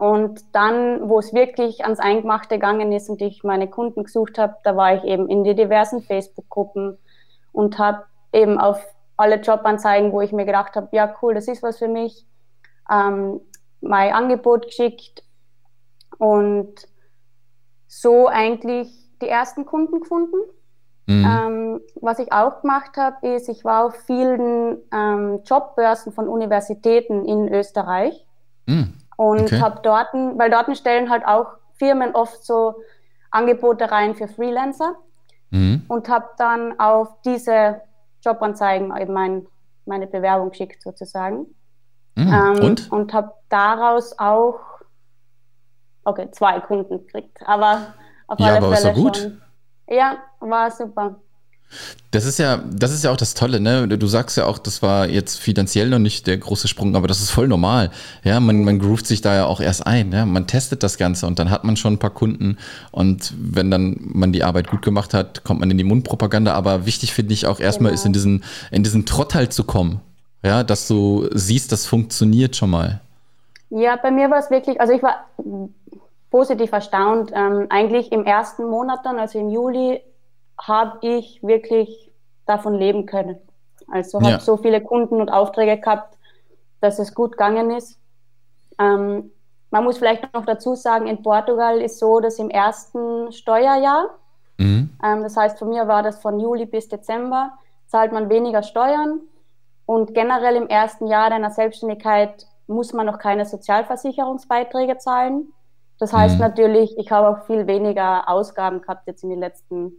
und 0.00 0.40
dann, 0.52 1.08
wo 1.08 1.20
es 1.20 1.32
wirklich 1.32 1.84
ans 1.84 2.00
Eingemachte 2.00 2.56
gegangen 2.56 2.90
ist 2.90 3.08
und 3.08 3.22
ich 3.22 3.44
meine 3.44 3.68
Kunden 3.70 4.02
gesucht 4.02 4.36
habe, 4.36 4.56
da 4.64 4.76
war 4.76 4.96
ich 4.96 5.04
eben 5.04 5.28
in 5.28 5.44
die 5.44 5.54
diversen 5.54 6.02
Facebook-Gruppen 6.02 6.98
und 7.52 7.78
habe 7.78 8.02
eben 8.32 8.58
auf 8.58 8.84
alle 9.16 9.36
Jobanzeigen, 9.36 10.10
wo 10.10 10.20
ich 10.20 10.32
mir 10.32 10.44
gedacht 10.44 10.74
habe, 10.74 10.88
ja 10.90 11.14
cool, 11.22 11.34
das 11.34 11.46
ist 11.46 11.62
was 11.62 11.78
für 11.78 11.86
mich, 11.86 12.26
ähm, 12.90 13.40
mein 13.80 14.12
Angebot 14.12 14.66
geschickt 14.66 15.23
und 16.18 16.74
so 17.86 18.28
eigentlich 18.28 18.88
die 19.22 19.28
ersten 19.28 19.64
Kunden 19.66 20.00
gefunden. 20.00 20.36
Mhm. 21.06 21.24
Ähm, 21.24 21.80
was 22.00 22.18
ich 22.18 22.32
auch 22.32 22.62
gemacht 22.62 22.96
habe, 22.96 23.34
ist, 23.34 23.48
ich 23.48 23.64
war 23.64 23.86
auf 23.86 23.94
vielen 24.06 24.78
ähm, 24.92 25.40
Jobbörsen 25.44 26.12
von 26.12 26.28
Universitäten 26.28 27.26
in 27.26 27.52
Österreich 27.52 28.26
mhm. 28.66 28.94
und 29.16 29.42
okay. 29.42 29.60
habe 29.60 29.80
dort, 29.82 30.14
weil 30.14 30.50
dort 30.50 30.74
stellen 30.76 31.10
halt 31.10 31.26
auch 31.26 31.48
Firmen 31.74 32.14
oft 32.14 32.44
so 32.44 32.76
Angebote 33.30 33.90
rein 33.90 34.14
für 34.14 34.28
Freelancer 34.28 34.94
mhm. 35.50 35.84
und 35.88 36.08
habe 36.08 36.26
dann 36.38 36.78
auf 36.78 37.20
diese 37.22 37.82
Jobanzeigen 38.22 38.96
eben 38.96 39.12
mein, 39.12 39.46
meine 39.84 40.06
Bewerbung 40.06 40.50
geschickt 40.50 40.82
sozusagen. 40.82 41.46
Mhm. 42.14 42.32
Ähm, 42.32 42.64
und? 42.64 42.92
Und 42.92 43.12
habe 43.12 43.32
daraus 43.48 44.18
auch, 44.18 44.58
okay, 46.04 46.28
zwei 46.32 46.60
Kunden 46.60 47.04
gekriegt, 47.06 47.38
aber 47.46 47.94
auf 48.26 48.38
Ja, 48.40 48.46
alle 48.54 48.56
aber 48.58 48.76
Fälle 48.76 48.94
doch 48.94 49.00
gut. 49.00 49.16
schon. 49.16 49.40
Ja, 49.90 50.16
war 50.40 50.70
super. 50.70 51.16
Das 52.12 52.24
ist 52.24 52.38
ja, 52.38 52.62
das 52.72 52.92
ist 52.92 53.02
ja 53.02 53.10
auch 53.10 53.16
das 53.16 53.34
Tolle, 53.34 53.58
ne? 53.58 53.88
Du 53.88 54.06
sagst 54.06 54.36
ja 54.36 54.44
auch, 54.46 54.58
das 54.58 54.80
war 54.82 55.08
jetzt 55.08 55.40
finanziell 55.40 55.88
noch 55.88 55.98
nicht 55.98 56.26
der 56.28 56.36
große 56.38 56.68
Sprung, 56.68 56.94
aber 56.94 57.08
das 57.08 57.20
ist 57.20 57.30
voll 57.30 57.48
normal. 57.48 57.90
Ja, 58.22 58.38
man, 58.38 58.62
man 58.62 58.78
groovt 58.78 59.06
sich 59.08 59.22
da 59.22 59.34
ja 59.34 59.46
auch 59.46 59.60
erst 59.60 59.84
ein, 59.86 60.12
ja? 60.12 60.24
Man 60.24 60.46
testet 60.46 60.84
das 60.84 60.98
Ganze 60.98 61.26
und 61.26 61.38
dann 61.40 61.50
hat 61.50 61.64
man 61.64 61.76
schon 61.76 61.94
ein 61.94 61.98
paar 61.98 62.10
Kunden 62.10 62.58
und 62.92 63.32
wenn 63.36 63.70
dann 63.72 63.96
man 64.00 64.32
die 64.32 64.44
Arbeit 64.44 64.68
gut 64.70 64.82
gemacht 64.82 65.14
hat, 65.14 65.42
kommt 65.42 65.58
man 65.60 65.70
in 65.70 65.78
die 65.78 65.84
Mundpropaganda. 65.84 66.54
Aber 66.54 66.86
wichtig 66.86 67.12
finde 67.12 67.32
ich 67.34 67.46
auch 67.46 67.58
erstmal 67.58 67.90
Genau. 67.90 68.00
ist 68.00 68.06
in 68.06 68.12
diesen, 68.12 68.44
in 68.70 68.84
diesen 68.84 69.04
Trott 69.06 69.34
halt 69.34 69.52
zu 69.52 69.64
kommen. 69.64 70.00
Ja, 70.44 70.62
dass 70.62 70.86
du 70.86 71.28
siehst, 71.32 71.72
das 71.72 71.86
funktioniert 71.86 72.54
schon 72.54 72.70
mal. 72.70 73.00
Ja, 73.70 73.96
bei 73.96 74.12
mir 74.12 74.30
war 74.30 74.38
es 74.38 74.50
wirklich, 74.50 74.80
also 74.80 74.92
ich 74.92 75.02
war 75.02 75.24
positiv 76.34 76.72
erstaunt. 76.72 77.30
Ähm, 77.32 77.68
eigentlich 77.70 78.10
im 78.10 78.24
ersten 78.24 78.64
Monat 78.64 79.06
dann, 79.06 79.20
also 79.20 79.38
im 79.38 79.50
Juli, 79.50 80.02
habe 80.60 80.98
ich 81.02 81.40
wirklich 81.44 82.10
davon 82.44 82.74
leben 82.74 83.06
können. 83.06 83.38
Also 83.92 84.18
habe 84.18 84.30
Ja. 84.32 84.40
so 84.40 84.56
viele 84.56 84.80
Kunden 84.80 85.20
und 85.20 85.30
Aufträge 85.30 85.80
gehabt, 85.80 86.18
dass 86.80 86.98
es 86.98 87.14
gut 87.14 87.32
gegangen 87.32 87.70
ist. 87.70 88.00
Ähm, 88.80 89.30
man 89.70 89.84
muss 89.84 89.98
vielleicht 89.98 90.34
noch 90.34 90.44
dazu 90.44 90.74
sagen, 90.74 91.06
in 91.06 91.22
Portugal 91.22 91.80
ist 91.80 92.00
so, 92.00 92.18
dass 92.18 92.40
im 92.40 92.50
ersten 92.50 93.30
Steuerjahr, 93.30 94.10
Mhm. 94.58 94.90
ähm, 95.04 95.22
das 95.22 95.36
heißt, 95.36 95.56
von 95.60 95.68
mir 95.68 95.86
war 95.86 96.02
das 96.02 96.20
von 96.20 96.40
Juli 96.40 96.66
bis 96.66 96.88
Dezember, 96.88 97.52
zahlt 97.86 98.10
man 98.10 98.28
weniger 98.28 98.64
Steuern. 98.64 99.20
Und 99.86 100.14
generell 100.14 100.56
im 100.56 100.66
ersten 100.66 101.06
Jahr 101.06 101.30
deiner 101.30 101.50
Selbstständigkeit 101.50 102.44
muss 102.66 102.92
man 102.92 103.06
noch 103.06 103.18
keine 103.20 103.44
Sozialversicherungsbeiträge 103.46 104.98
zahlen. 104.98 105.52
Das 105.98 106.12
heißt 106.12 106.34
Mhm. 106.34 106.40
natürlich, 106.40 106.96
ich 106.98 107.10
habe 107.10 107.28
auch 107.28 107.46
viel 107.46 107.66
weniger 107.66 108.28
Ausgaben 108.28 108.80
gehabt 108.82 109.06
jetzt 109.06 109.22
in 109.22 109.30
den 109.30 109.38
letzten, 109.40 109.92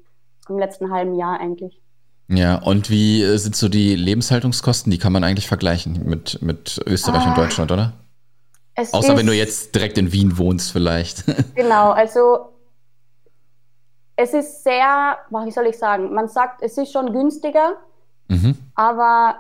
im 0.49 0.57
letzten 0.59 0.91
halben 0.91 1.15
Jahr 1.15 1.39
eigentlich. 1.39 1.81
Ja, 2.27 2.55
und 2.55 2.89
wie 2.89 3.21
äh, 3.23 3.37
sind 3.37 3.55
so 3.55 3.69
die 3.69 3.95
Lebenshaltungskosten? 3.95 4.91
Die 4.91 4.97
kann 4.97 5.13
man 5.13 5.23
eigentlich 5.23 5.47
vergleichen 5.47 6.03
mit, 6.05 6.41
mit 6.41 6.81
Österreich 6.85 7.23
und 7.25 7.33
Ah. 7.33 7.35
Deutschland, 7.35 7.71
oder? 7.71 7.93
Es 8.73 8.93
Außer 8.93 9.13
ist, 9.13 9.19
wenn 9.19 9.27
du 9.27 9.33
jetzt 9.33 9.73
direkt 9.73 9.97
in 9.97 10.11
Wien 10.11 10.37
wohnst, 10.37 10.71
vielleicht. 10.71 11.23
Genau, 11.55 11.91
also 11.91 12.49
es 14.17 14.33
ist 14.33 14.63
sehr, 14.63 15.17
wie 15.29 15.51
soll 15.51 15.67
ich 15.67 15.77
sagen, 15.77 16.13
man 16.13 16.27
sagt, 16.27 16.61
es 16.61 16.77
ist 16.77 16.91
schon 16.91 17.11
günstiger, 17.13 17.77
mhm. 18.27 18.57
aber 18.75 19.35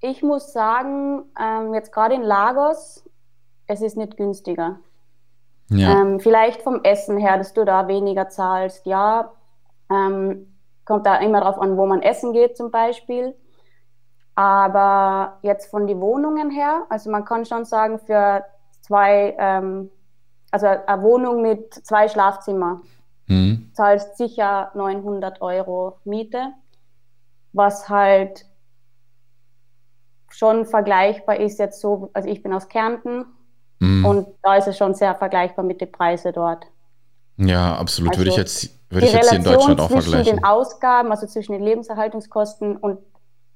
ich 0.00 0.22
muss 0.22 0.52
sagen, 0.52 1.24
ähm, 1.38 1.74
jetzt 1.74 1.92
gerade 1.92 2.14
in 2.14 2.22
Lagos, 2.22 3.04
es 3.66 3.82
ist 3.82 3.96
nicht 3.96 4.16
günstiger. 4.16 4.78
Ja. 5.70 6.00
Ähm, 6.00 6.20
vielleicht 6.20 6.62
vom 6.62 6.82
Essen 6.82 7.16
her, 7.16 7.38
dass 7.38 7.52
du 7.52 7.64
da 7.64 7.88
weniger 7.88 8.28
zahlst. 8.28 8.86
Ja, 8.86 9.32
ähm, 9.90 10.56
kommt 10.84 11.06
da 11.06 11.16
immer 11.16 11.40
drauf 11.40 11.58
an, 11.60 11.76
wo 11.76 11.86
man 11.86 12.02
essen 12.02 12.32
geht 12.32 12.56
zum 12.56 12.70
Beispiel. 12.70 13.34
Aber 14.34 15.38
jetzt 15.42 15.70
von 15.70 15.86
den 15.86 16.00
Wohnungen 16.00 16.50
her, 16.50 16.84
also 16.88 17.10
man 17.10 17.24
kann 17.24 17.44
schon 17.44 17.64
sagen, 17.64 17.98
für 17.98 18.44
zwei, 18.80 19.36
ähm, 19.38 19.90
also 20.50 20.66
eine 20.66 21.02
Wohnung 21.02 21.42
mit 21.42 21.74
zwei 21.74 22.08
Schlafzimmer 22.08 22.80
Mhm. 23.28 23.70
zahlst 23.74 24.16
sicher 24.16 24.72
900 24.74 25.40
Euro 25.40 26.00
Miete, 26.04 26.52
was 27.52 27.88
halt 27.88 28.44
schon 30.28 30.66
vergleichbar 30.66 31.38
ist 31.38 31.60
jetzt 31.60 31.80
so, 31.80 32.10
also 32.12 32.28
ich 32.28 32.42
bin 32.42 32.52
aus 32.52 32.68
Kärnten 32.68 33.24
Mhm. 33.80 34.04
und 34.04 34.28
da 34.42 34.56
ist 34.56 34.68
es 34.68 34.76
schon 34.78 34.94
sehr 34.94 35.14
vergleichbar 35.14 35.64
mit 35.64 35.80
den 35.80 35.90
Preisen 35.92 36.32
dort. 36.32 36.66
Ja, 37.38 37.76
absolut. 37.76 38.16
würde 38.18 38.30
ich 38.30 38.38
Also, 38.38 38.40
jetzt, 38.40 38.70
würde 38.90 39.06
ich 39.06 39.12
jetzt 39.12 39.30
hier 39.30 39.38
in 39.38 39.44
Deutschland 39.44 39.80
auch 39.80 39.88
zwischen 39.88 40.02
vergleichen. 40.12 40.36
den 40.36 40.44
Ausgaben, 40.44 41.10
also 41.10 41.26
zwischen 41.26 41.52
den 41.52 41.62
Lebenserhaltungskosten 41.62 42.76
und 42.76 42.98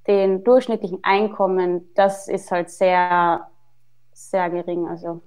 den 0.06 0.44
durchschnittlichen 0.44 1.00
Einkommen, 1.02 1.90
das 1.94 2.28
ist 2.28 2.50
halt 2.50 2.70
sehr, 2.70 3.48
sehr 4.12 4.50
gering. 4.50 4.88
Also 4.88 5.22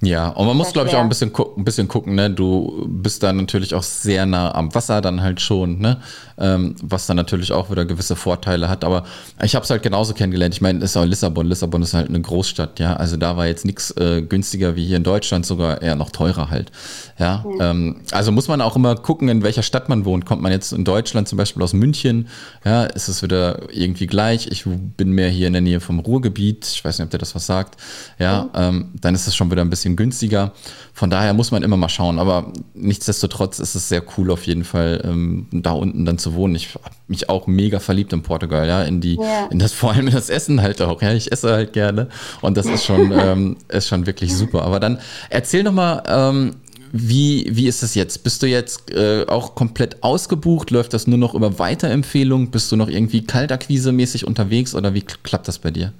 Ja, 0.00 0.28
und 0.28 0.46
man 0.46 0.56
muss, 0.56 0.72
glaube 0.72 0.88
ich, 0.88 0.94
auch 0.94 1.00
ein 1.00 1.08
bisschen, 1.08 1.32
ein 1.56 1.64
bisschen 1.64 1.88
gucken, 1.88 2.14
ne? 2.14 2.30
Du 2.30 2.86
bist 2.88 3.22
da 3.22 3.32
natürlich 3.32 3.74
auch 3.74 3.82
sehr 3.82 4.26
nah 4.26 4.54
am 4.54 4.74
Wasser 4.74 5.00
dann 5.00 5.22
halt 5.22 5.40
schon, 5.40 5.78
ne? 5.78 5.98
Ähm, 6.36 6.74
was 6.82 7.06
dann 7.06 7.16
natürlich 7.16 7.52
auch 7.52 7.70
wieder 7.70 7.84
gewisse 7.84 8.16
Vorteile 8.16 8.68
hat. 8.68 8.84
Aber 8.84 9.04
ich 9.42 9.54
habe 9.54 9.64
es 9.64 9.70
halt 9.70 9.82
genauso 9.82 10.14
kennengelernt. 10.14 10.54
Ich 10.54 10.60
meine, 10.60 10.78
es 10.80 10.90
ist 10.90 10.96
auch 10.96 11.04
Lissabon. 11.04 11.46
Lissabon 11.46 11.82
ist 11.82 11.94
halt 11.94 12.08
eine 12.08 12.20
Großstadt, 12.20 12.80
ja. 12.80 12.96
Also 12.96 13.16
da 13.16 13.36
war 13.36 13.46
jetzt 13.46 13.64
nichts 13.64 13.92
äh, 13.92 14.22
günstiger 14.22 14.76
wie 14.76 14.84
hier 14.84 14.96
in 14.96 15.04
Deutschland, 15.04 15.46
sogar 15.46 15.80
eher 15.80 15.94
noch 15.94 16.10
teurer 16.10 16.50
halt. 16.50 16.72
Ja. 17.18 17.44
Ähm, 17.60 18.00
also 18.10 18.32
muss 18.32 18.48
man 18.48 18.60
auch 18.60 18.76
immer 18.76 18.96
gucken, 18.96 19.28
in 19.28 19.42
welcher 19.42 19.62
Stadt 19.62 19.88
man 19.88 20.04
wohnt. 20.04 20.26
Kommt 20.26 20.42
man 20.42 20.52
jetzt 20.52 20.72
in 20.72 20.84
Deutschland 20.84 21.28
zum 21.28 21.38
Beispiel 21.38 21.62
aus 21.62 21.72
München, 21.72 22.28
ja, 22.64 22.84
ist 22.84 23.08
es 23.08 23.22
wieder 23.22 23.72
irgendwie 23.72 24.06
gleich. 24.06 24.48
Ich 24.48 24.64
bin 24.66 25.12
mehr 25.12 25.28
hier 25.28 25.46
in 25.46 25.52
der 25.52 25.62
Nähe 25.62 25.80
vom 25.80 26.00
Ruhrgebiet. 26.00 26.66
Ich 26.66 26.84
weiß 26.84 26.98
nicht, 26.98 27.04
ob 27.04 27.10
der 27.10 27.20
das 27.20 27.34
was 27.34 27.46
sagt. 27.46 27.80
Ja, 28.18 28.50
ähm, 28.54 28.90
dann 29.00 29.14
ist 29.14 29.28
es 29.28 29.36
schon 29.36 29.50
wieder 29.50 29.62
ein 29.62 29.70
bisschen 29.70 29.73
günstiger. 29.96 30.52
Von 30.92 31.10
daher 31.10 31.34
muss 31.34 31.50
man 31.50 31.62
immer 31.62 31.76
mal 31.76 31.88
schauen. 31.88 32.18
Aber 32.18 32.52
nichtsdestotrotz 32.74 33.58
ist 33.58 33.74
es 33.74 33.88
sehr 33.88 34.02
cool 34.16 34.30
auf 34.30 34.46
jeden 34.46 34.64
Fall, 34.64 35.00
ähm, 35.04 35.48
da 35.52 35.72
unten 35.72 36.04
dann 36.04 36.18
zu 36.18 36.34
wohnen. 36.34 36.54
Ich 36.54 36.74
habe 36.74 36.94
mich 37.08 37.28
auch 37.28 37.46
mega 37.46 37.80
verliebt 37.80 38.12
in 38.12 38.22
Portugal, 38.22 38.66
ja, 38.66 38.82
in 38.82 39.00
die, 39.00 39.16
Ja. 39.16 39.46
in 39.50 39.58
das 39.58 39.72
vor 39.72 39.92
allem 39.92 40.06
in 40.08 40.14
das 40.14 40.30
Essen 40.30 40.62
halt 40.62 40.80
auch. 40.82 41.02
Ja, 41.02 41.12
ich 41.12 41.30
esse 41.32 41.52
halt 41.52 41.72
gerne 41.72 42.08
und 42.40 42.56
das 42.56 42.66
ist 42.66 42.84
schon, 42.84 43.12
ähm, 43.18 43.56
ist 43.68 43.88
schon 43.88 44.06
wirklich 44.06 44.34
super. 44.36 44.62
Aber 44.62 44.80
dann 44.80 44.98
erzähl 45.30 45.62
noch 45.62 45.72
mal. 45.72 46.02
Ähm, 46.06 46.56
wie, 46.96 47.48
wie 47.50 47.66
ist 47.66 47.82
es 47.82 47.96
jetzt? 47.96 48.22
Bist 48.22 48.40
du 48.40 48.46
jetzt 48.46 48.92
äh, 48.92 49.24
auch 49.26 49.56
komplett 49.56 50.04
ausgebucht? 50.04 50.70
Läuft 50.70 50.94
das 50.94 51.08
nur 51.08 51.18
noch 51.18 51.34
über 51.34 51.58
Weiterempfehlung? 51.58 52.52
Bist 52.52 52.70
du 52.70 52.76
noch 52.76 52.86
irgendwie 52.88 53.22
Kaltakquise-mäßig 53.22 54.24
unterwegs 54.24 54.76
oder 54.76 54.94
wie 54.94 55.00
kl- 55.00 55.16
klappt 55.24 55.48
das 55.48 55.58
bei 55.58 55.72
dir? 55.72 55.92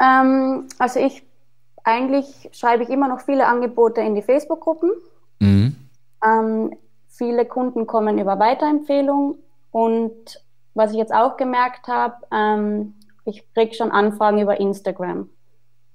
Ähm, 0.00 0.64
also 0.78 0.98
ich 1.00 1.22
eigentlich 1.84 2.50
schreibe 2.52 2.82
ich 2.82 2.88
immer 2.88 3.08
noch 3.08 3.20
viele 3.20 3.46
Angebote 3.46 4.00
in 4.00 4.14
die 4.14 4.22
Facebook-Gruppen. 4.22 4.90
Mhm. 5.40 5.76
Ähm, 6.24 6.74
viele 7.08 7.44
Kunden 7.44 7.86
kommen 7.86 8.18
über 8.18 8.38
Weiterempfehlung 8.38 9.36
und 9.70 10.40
was 10.74 10.92
ich 10.92 10.96
jetzt 10.96 11.12
auch 11.12 11.36
gemerkt 11.36 11.88
habe, 11.88 12.14
ähm, 12.32 12.94
ich 13.24 13.44
kriege 13.54 13.74
schon 13.74 13.90
Anfragen 13.90 14.40
über 14.40 14.58
Instagram. 14.58 15.28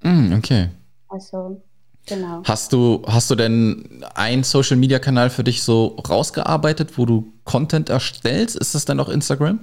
Mhm, 0.03 0.35
okay. 0.37 0.69
Also 1.09 1.61
genau. 2.05 2.41
Hast 2.43 2.73
du, 2.73 3.01
hast 3.07 3.29
du 3.29 3.35
denn 3.35 4.03
einen 4.13 4.43
Social-Media-Kanal 4.43 5.29
für 5.29 5.43
dich 5.43 5.63
so 5.63 5.97
rausgearbeitet, 6.09 6.97
wo 6.97 7.05
du 7.05 7.33
Content 7.43 7.89
erstellst? 7.89 8.55
Ist 8.55 8.75
das 8.75 8.85
dann 8.85 8.99
auch 8.99 9.09
Instagram? 9.09 9.59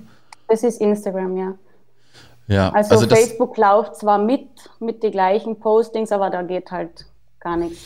Das 0.48 0.62
ist 0.62 0.80
Instagram, 0.80 1.36
ja. 1.36 1.54
Ja, 2.46 2.70
Also, 2.70 3.06
das, 3.06 3.18
Facebook 3.18 3.56
läuft 3.56 3.96
zwar 3.96 4.18
mit, 4.18 4.46
mit 4.80 5.02
den 5.02 5.12
gleichen 5.12 5.58
Postings, 5.58 6.12
aber 6.12 6.30
da 6.30 6.42
geht 6.42 6.70
halt 6.70 7.06
gar 7.40 7.56
nichts. 7.56 7.78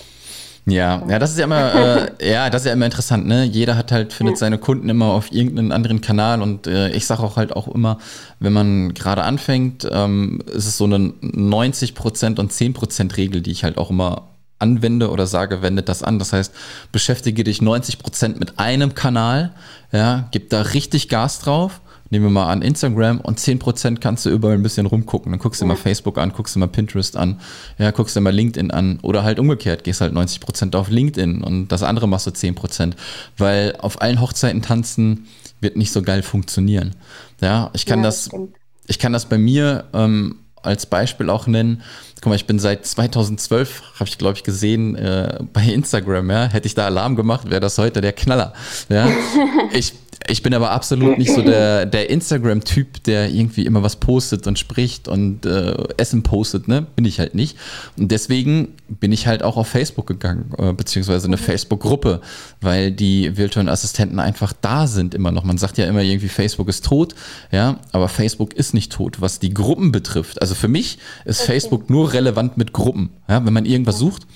Ja, 0.67 1.03
ja, 1.09 1.19
das 1.19 1.31
ist 1.31 1.39
ja 1.39 1.45
immer, 1.45 1.75
äh, 1.75 2.09
ja, 2.33 2.51
das 2.51 2.63
ist 2.63 2.67
ja 2.67 2.73
immer 2.73 2.85
interessant, 2.85 3.27
ne? 3.27 3.45
Jeder 3.45 3.77
hat 3.77 3.91
halt, 3.91 4.13
findet 4.13 4.37
Ja. 4.37 4.41
seine 4.41 4.59
Kunden 4.59 4.89
immer 4.89 5.07
auf 5.07 5.33
irgendeinen 5.33 5.73
anderen 5.73 6.01
Kanal 6.01 6.43
und 6.43 6.67
äh, 6.67 6.91
ich 6.91 7.07
sage 7.07 7.23
auch 7.23 7.37
halt 7.37 7.57
auch 7.57 7.69
immer, 7.69 7.99
wenn 8.39 8.53
man 8.53 8.93
gerade 8.93 9.23
anfängt, 9.25 9.89
ähm, 9.91 10.41
ist 10.47 10.67
es 10.67 10.77
so 10.77 10.85
eine 10.85 10.97
90% 10.97 12.39
und 12.39 12.53
10% 12.53 13.17
Regel, 13.17 13.41
die 13.41 13.51
ich 13.51 13.65
halt 13.65 13.79
auch 13.79 13.91
immer 13.91 14.29
anwende 14.59 15.11
oder 15.11 15.27
sage, 15.27 15.63
wende 15.63 15.83
das 15.83 16.03
an. 16.03 16.19
Das 16.19 16.33
heißt, 16.33 16.53
beschäftige 16.93 17.45
dich 17.45 17.61
90% 17.61 18.39
mit 18.39 18.59
einem 18.59 18.95
Kanal, 18.95 19.53
ja, 19.93 20.29
gib 20.33 20.51
da 20.51 20.63
richtig 20.63 21.09
Gas 21.09 21.39
drauf. 21.41 21.81
Nehmen 22.11 22.27
wir 22.27 22.31
mal 22.31 22.51
an 22.51 22.63
Instagram 22.63 23.21
und 23.21 23.39
10% 23.39 23.99
kannst 24.01 24.25
du 24.25 24.31
überall 24.31 24.55
ein 24.55 24.63
bisschen 24.63 24.87
rumgucken. 24.87 25.33
Dann 25.33 25.39
guckst 25.39 25.61
du 25.61 25.67
mal 25.67 25.77
Facebook 25.77 26.19
an, 26.19 26.33
guckst 26.33 26.55
du 26.55 26.61
mal 26.61 26.69
Pinterest 26.69 27.17
an, 27.17 27.41
ja, 27.79 27.91
guckst 27.91 28.17
du 28.17 28.21
mal 28.21 28.33
LinkedIn 28.33 28.71
an 28.71 28.99
oder 29.03 29.25
halt 29.25 29.39
umgekehrt, 29.39 29.85
gehst 29.85 30.01
halt 30.01 30.15
90% 30.15 30.75
auf 30.75 30.89
LinkedIn 30.89 31.43
und 31.43 31.69
das 31.69 31.83
andere 31.83 32.09
machst 32.09 32.27
du 32.27 32.31
10%, 32.31 32.95
weil 33.37 33.77
auf 33.79 34.01
allen 34.01 34.21
Hochzeiten 34.21 34.63
tanzen 34.63 35.27
wird 35.61 35.77
nicht 35.77 35.93
so 35.93 36.03
geil 36.03 36.23
funktionieren. 36.23 36.95
Ja, 37.41 37.71
ich 37.75 37.85
kann 37.85 38.01
Ja, 38.01 38.07
das, 38.07 38.27
stimmt. 38.27 38.55
ich 38.87 38.99
kann 38.99 39.13
das 39.13 39.27
bei 39.27 39.39
mir 39.39 39.85
ähm, 39.93 40.37
als 40.63 40.87
Beispiel 40.87 41.31
auch 41.31 41.47
nennen. 41.47 41.83
Guck 42.17 42.27
mal, 42.27 42.35
ich 42.37 42.47
bin 42.47 42.59
seit 42.59 42.85
2012, 42.85 43.83
habe 44.01 44.09
ich 44.09 44.19
glaube 44.19 44.37
ich 44.37 44.45
gesehen, 44.45 44.97
äh, 44.97 45.39
bei 45.53 45.63
Instagram, 45.63 46.31
ja, 46.31 46.47
hätte 46.47 46.67
ich 46.67 46.75
da 46.75 46.87
Alarm 46.87 47.17
gemacht, 47.17 47.51
wäre 47.51 47.61
das 47.61 47.79
heute 47.79 48.01
der 48.01 48.13
Knaller. 48.13 48.53
Ja, 48.89 49.09
ich, 49.73 49.95
Ich 50.27 50.43
bin 50.43 50.53
aber 50.53 50.73
absolut 50.73 51.17
nicht 51.17 51.33
so 51.33 51.43
der, 51.43 51.87
der 51.87 52.11
Instagram-Typ, 52.11 53.05
der 53.05 53.31
irgendwie 53.31 53.65
immer 53.65 53.83
was 53.83 53.97
postet 53.97 54.47
und 54.47 54.59
spricht 54.59 55.07
und 55.07 55.47
äh, 55.47 55.75
Essen 55.97 56.23
postet, 56.23 56.67
ne? 56.67 56.87
Bin 56.97 57.05
ich 57.05 57.21
halt 57.21 57.35
nicht. 57.35 57.57
Und 57.97 58.11
deswegen 58.11 58.75
bin 58.89 59.13
ich 59.13 59.27
halt 59.27 59.43
auch 59.43 59.57
auf 59.57 59.69
Facebook 59.69 60.07
gegangen, 60.07 60.51
äh, 60.59 60.73
beziehungsweise 60.73 61.29
eine 61.29 61.37
Facebook-Gruppe, 61.37 62.21
weil 62.61 62.91
die 62.91 63.37
virtuellen 63.37 63.69
Assistenten 63.69 64.19
einfach 64.19 64.53
da 64.61 64.87
sind 64.87 65.15
immer 65.15 65.31
noch. 65.31 65.45
Man 65.45 65.57
sagt 65.57 65.79
ja 65.79 65.87
immer 65.87 66.03
irgendwie, 66.03 66.29
Facebook 66.29 66.69
ist 66.69 66.85
tot, 66.85 67.15
ja, 67.53 67.79
aber 67.93 68.09
Facebook 68.09 68.55
ist 68.55 68.75
nicht 68.75 68.93
tot, 68.93 69.21
was 69.21 69.39
die 69.39 69.55
Gruppen 69.55 69.93
betrifft. 69.93 70.43
Also 70.43 70.55
für 70.55 70.69
mich 70.69 70.99
ist 71.25 71.43
okay. 71.43 71.53
Facebook 71.53 71.91
nur 71.91 72.13
relevant 72.13 72.57
mit 72.57 72.73
Gruppen. 72.73 73.11
Ja, 73.29 73.45
wenn 73.47 73.53
man 73.53 73.67
irgendwas 73.67 73.99
sucht, 73.99 74.27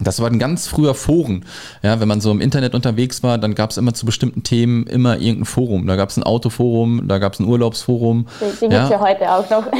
das 0.00 0.20
war 0.20 0.28
ein 0.28 0.38
ganz 0.38 0.68
früher 0.68 0.94
Foren. 0.94 1.44
Ja, 1.82 2.00
wenn 2.00 2.08
man 2.08 2.20
so 2.20 2.30
im 2.30 2.40
Internet 2.40 2.74
unterwegs 2.74 3.22
war, 3.22 3.38
dann 3.38 3.54
gab 3.54 3.70
es 3.70 3.76
immer 3.76 3.94
zu 3.94 4.06
bestimmten 4.06 4.42
Themen 4.42 4.86
immer 4.86 5.18
irgendein 5.18 5.44
Forum. 5.44 5.86
Da 5.86 5.96
gab 5.96 6.10
es 6.10 6.16
ein 6.16 6.22
Autoforum, 6.22 7.08
da 7.08 7.18
gab 7.18 7.34
es 7.34 7.40
ein 7.40 7.46
Urlaubsforum. 7.46 8.26
Die, 8.40 8.66
die 8.66 8.72
ja. 8.72 8.80
gibt 8.80 8.84
es 8.84 8.90
ja 8.90 9.00
heute 9.00 9.32
auch 9.32 9.50
noch. 9.50 9.64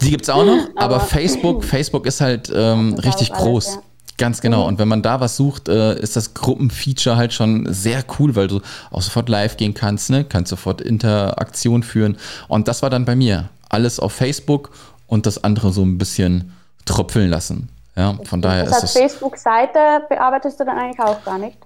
Die 0.00 0.10
gibt 0.10 0.22
es 0.22 0.30
auch 0.30 0.44
noch, 0.44 0.58
aber, 0.76 0.96
aber, 0.96 1.00
Facebook, 1.00 1.64
Facebook 1.64 2.06
ist 2.06 2.20
halt 2.20 2.52
ähm, 2.54 2.94
richtig 2.94 3.32
groß. 3.32 3.66
Alles, 3.66 3.76
ja. 3.76 3.82
Ganz 4.16 4.40
genau. 4.40 4.62
Mhm. 4.62 4.68
Und 4.68 4.78
wenn 4.78 4.88
man 4.88 5.02
da 5.02 5.20
was 5.20 5.36
sucht, 5.36 5.68
äh, 5.68 5.98
ist 5.98 6.16
das 6.16 6.34
Gruppenfeature 6.34 7.16
halt 7.16 7.32
schon 7.32 7.66
sehr 7.72 8.04
cool, 8.18 8.36
weil 8.36 8.48
du 8.48 8.60
auch 8.90 9.02
sofort 9.02 9.28
live 9.28 9.56
gehen 9.56 9.74
kannst, 9.74 10.10
ne? 10.10 10.24
kannst 10.24 10.50
sofort 10.50 10.80
Interaktion 10.80 11.82
führen. 11.82 12.16
Und 12.46 12.68
das 12.68 12.82
war 12.82 12.90
dann 12.90 13.04
bei 13.04 13.16
mir. 13.16 13.48
Alles 13.68 14.00
auf 14.00 14.12
Facebook 14.12 14.70
und 15.06 15.26
das 15.26 15.42
andere 15.42 15.72
so 15.72 15.82
ein 15.82 15.98
bisschen 15.98 16.52
tröpfeln 16.84 17.28
lassen. 17.30 17.68
Ja, 17.98 18.16
von 18.22 18.40
daher 18.40 18.64
das 18.64 18.84
ist 18.84 18.84
es. 18.84 18.92
Facebook-Seite 18.92 20.04
bearbeitest 20.08 20.60
du 20.60 20.64
dann 20.64 20.78
eigentlich 20.78 21.00
auch 21.00 21.24
gar 21.24 21.36
nicht? 21.36 21.58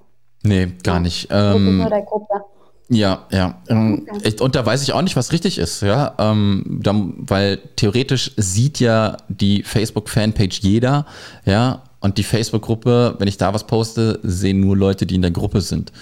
Nee, 0.42 0.72
gar 0.82 0.98
nicht. 0.98 1.28
Ähm, 1.30 1.76
nur 1.76 1.90
der 1.90 2.00
Gruppe. 2.02 2.42
Ja, 2.88 3.26
ja. 3.30 3.60
Ähm, 3.68 4.06
okay. 4.10 4.34
Und 4.40 4.54
da 4.54 4.64
weiß 4.64 4.82
ich 4.82 4.94
auch 4.94 5.02
nicht, 5.02 5.14
was 5.14 5.32
richtig 5.32 5.58
ist, 5.58 5.82
ja. 5.82 6.14
Ähm, 6.18 6.80
dann, 6.82 7.14
weil 7.18 7.58
theoretisch 7.76 8.32
sieht 8.38 8.80
ja 8.80 9.18
die 9.28 9.62
Facebook-Fanpage 9.62 10.60
jeder, 10.62 11.04
ja. 11.44 11.82
Und 12.00 12.16
die 12.16 12.24
Facebook-Gruppe, 12.24 13.16
wenn 13.18 13.28
ich 13.28 13.36
da 13.36 13.52
was 13.52 13.66
poste, 13.66 14.18
sehen 14.22 14.60
nur 14.60 14.74
Leute, 14.74 15.04
die 15.04 15.16
in 15.16 15.22
der 15.22 15.30
Gruppe 15.32 15.60
sind. 15.60 15.92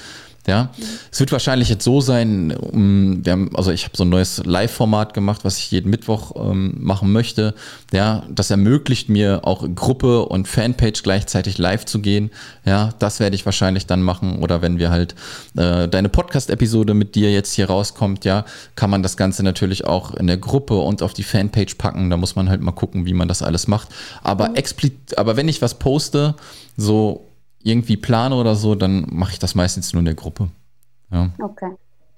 Ja, 0.47 0.71
es 1.13 1.21
wird 1.21 1.33
wahrscheinlich 1.33 1.69
jetzt 1.69 1.85
so 1.85 2.01
sein, 2.01 2.49
wir 3.23 3.33
haben, 3.33 3.55
also 3.55 3.71
ich 3.73 3.85
habe 3.85 3.95
so 3.95 4.05
ein 4.05 4.09
neues 4.09 4.43
Live-Format 4.45 5.13
gemacht, 5.13 5.45
was 5.45 5.59
ich 5.59 5.71
jeden 5.71 5.91
Mittwoch 5.91 6.33
ähm, 6.35 6.75
machen 6.79 7.13
möchte. 7.13 7.55
Ja, 7.93 8.23
das 8.31 8.51
ermöglicht 8.51 9.11
mir 9.11 9.41
auch 9.45 9.69
Gruppe 9.75 10.25
und 10.25 10.49
Fanpage 10.49 11.03
gleichzeitig 11.03 11.59
live 11.59 11.85
zu 11.85 12.01
gehen. 12.01 12.31
Ja, 12.65 12.95
das 12.99 13.21
werde 13.21 13.37
ich 13.37 13.45
wahrscheinlich 13.45 13.85
dann 13.87 14.01
machen. 14.01 14.39
Oder 14.39 14.63
wenn 14.63 14.79
wir 14.79 14.91
halt 14.91 15.15
äh, 15.59 15.89
deine 15.89 16.09
Podcast-Episode 16.09 16.95
mit 16.95 17.17
dir 17.17 17.31
jetzt 17.31 17.53
hier 17.53 17.67
rauskommt, 17.67 18.25
ja, 18.25 18.47
kann 18.77 18.89
man 18.89 19.03
das 19.03 19.19
Ganze 19.19 19.43
natürlich 19.43 19.85
auch 19.85 20.15
in 20.15 20.27
der 20.27 20.39
Gruppe 20.39 20.79
und 20.79 21.03
auf 21.03 21.13
die 21.13 21.23
Fanpage 21.23 21.75
packen. 21.75 22.09
Da 22.09 22.17
muss 22.17 22.35
man 22.35 22.49
halt 22.49 22.63
mal 22.63 22.73
gucken, 22.73 23.05
wie 23.05 23.15
man 23.15 23.29
das 23.29 23.43
alles 23.43 23.69
macht. 23.69 23.89
Aber 24.23 24.49
mhm. 24.49 24.55
explizit, 24.55 25.19
aber 25.19 25.37
wenn 25.37 25.49
ich 25.49 25.61
was 25.61 25.75
poste, 25.79 26.35
so 26.79 27.30
irgendwie 27.63 27.97
plane 27.97 28.35
oder 28.35 28.57
so, 28.57 28.75
dann 28.75 29.07
mache 29.11 29.33
ich 29.33 29.39
das 29.39 29.55
meistens 29.55 29.93
nur 29.93 30.01
in 30.01 30.07
der 30.07 30.15
Gruppe. 30.15 30.49
Ja. 31.11 31.31
Okay. 31.39 31.71